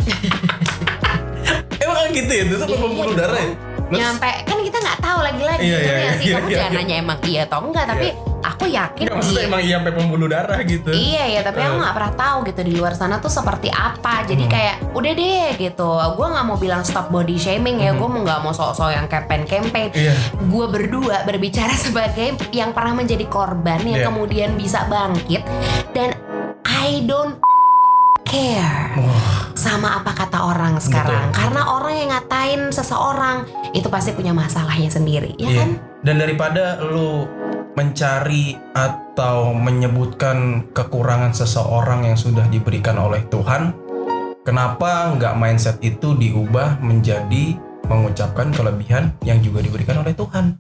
Emang 1.84 1.98
kan 2.00 2.08
gitu 2.12 2.32
ya, 2.32 2.44
itu 2.44 2.56
tuh 2.60 2.68
Iya, 2.68 2.78
pembuluh 2.80 3.14
iya 3.14 3.20
darah 3.20 3.40
ya? 3.40 3.52
Nyampe 3.88 4.32
kan 4.44 4.58
kita 4.60 4.78
nggak 4.84 5.00
tahu 5.00 5.20
lagi-lagi 5.24 5.64
Iya, 5.64 5.78
gitu 5.80 5.88
iya, 5.88 5.96
ya 5.96 6.12
sih 6.12 6.26
iya, 6.28 6.36
kamu 6.36 6.48
iya, 6.48 6.58
jangan 6.60 6.72
iya. 6.72 6.80
nanya 6.84 6.96
emang 7.00 7.20
iya 7.24 7.42
atau 7.48 7.60
enggak 7.64 7.86
tapi 7.88 8.08
aku 8.42 8.70
yakin 8.70 9.10
Nggak, 9.10 9.16
maksudnya 9.18 9.44
emang 9.46 9.62
iya 9.62 9.76
sampai 9.82 9.94
pembuluh 9.94 10.28
darah 10.28 10.60
gitu. 10.62 10.90
Iya 10.92 11.24
ya, 11.38 11.42
tapi 11.42 11.60
aku 11.60 11.76
Eh. 11.76 11.82
nggak 11.82 11.96
pernah 11.96 12.14
tahu 12.14 12.38
gitu 12.46 12.62
di 12.64 12.74
luar 12.76 12.94
sana 12.94 13.18
tuh 13.18 13.30
seperti 13.30 13.70
apa. 13.70 14.24
Jadi 14.24 14.44
Hmm. 14.46 14.52
kayak 14.52 14.76
udah 14.94 15.12
deh 15.14 15.50
gitu. 15.58 15.90
Gue 16.14 16.28
nggak 16.28 16.46
mau 16.46 16.58
bilang 16.58 16.82
stop 16.82 17.10
body 17.10 17.36
shaming 17.36 17.82
ya. 17.82 17.92
Gue 17.94 18.08
nggak 18.08 18.40
mau 18.42 18.52
sok-sok 18.52 18.90
yang 18.92 19.08
campaign-campaign. 19.08 19.90
Hmm. 19.92 20.02
Iya. 20.02 20.14
Gue 20.46 20.66
berdua 20.68 21.24
berbicara 21.24 21.74
sebagai 21.86 22.38
yang 22.52 22.72
pernah 22.72 22.94
menjadi 22.94 23.26
korban 23.28 23.82
yang 23.82 24.02
Iya. 24.02 24.08
kemudian 24.08 24.50
bisa 24.56 24.86
bangkit 24.86 25.42
dan 25.92 26.14
I 26.64 27.02
don't 27.04 27.40
care 28.24 28.92
Wah, 29.00 29.56
sama 29.56 29.98
apa 29.98 30.12
kata 30.14 30.38
orang 30.44 30.78
sekarang. 30.78 31.32
Betul. 31.32 31.38
Karena 31.38 31.62
orang 31.72 31.94
yang 31.96 32.10
ngatain 32.12 32.62
seseorang 32.70 33.38
itu 33.72 33.88
pasti 33.88 34.12
punya 34.12 34.36
masalahnya 34.36 34.92
sendiri, 34.92 35.32
ya 35.40 35.48
iya. 35.48 35.60
kan? 35.64 35.70
Dan 36.04 36.16
daripada 36.20 36.80
lu 36.84 37.24
mencari 37.78 38.58
atau 38.74 39.54
menyebutkan 39.54 40.66
kekurangan 40.74 41.30
seseorang 41.30 42.10
yang 42.10 42.18
sudah 42.18 42.50
diberikan 42.50 42.98
oleh 42.98 43.22
Tuhan, 43.30 43.70
kenapa 44.42 45.14
nggak 45.14 45.38
mindset 45.38 45.78
itu 45.86 46.18
diubah 46.18 46.82
menjadi 46.82 47.54
mengucapkan 47.86 48.50
kelebihan 48.50 49.14
yang 49.22 49.38
juga 49.46 49.62
diberikan 49.62 50.02
oleh 50.02 50.18
Tuhan? 50.18 50.58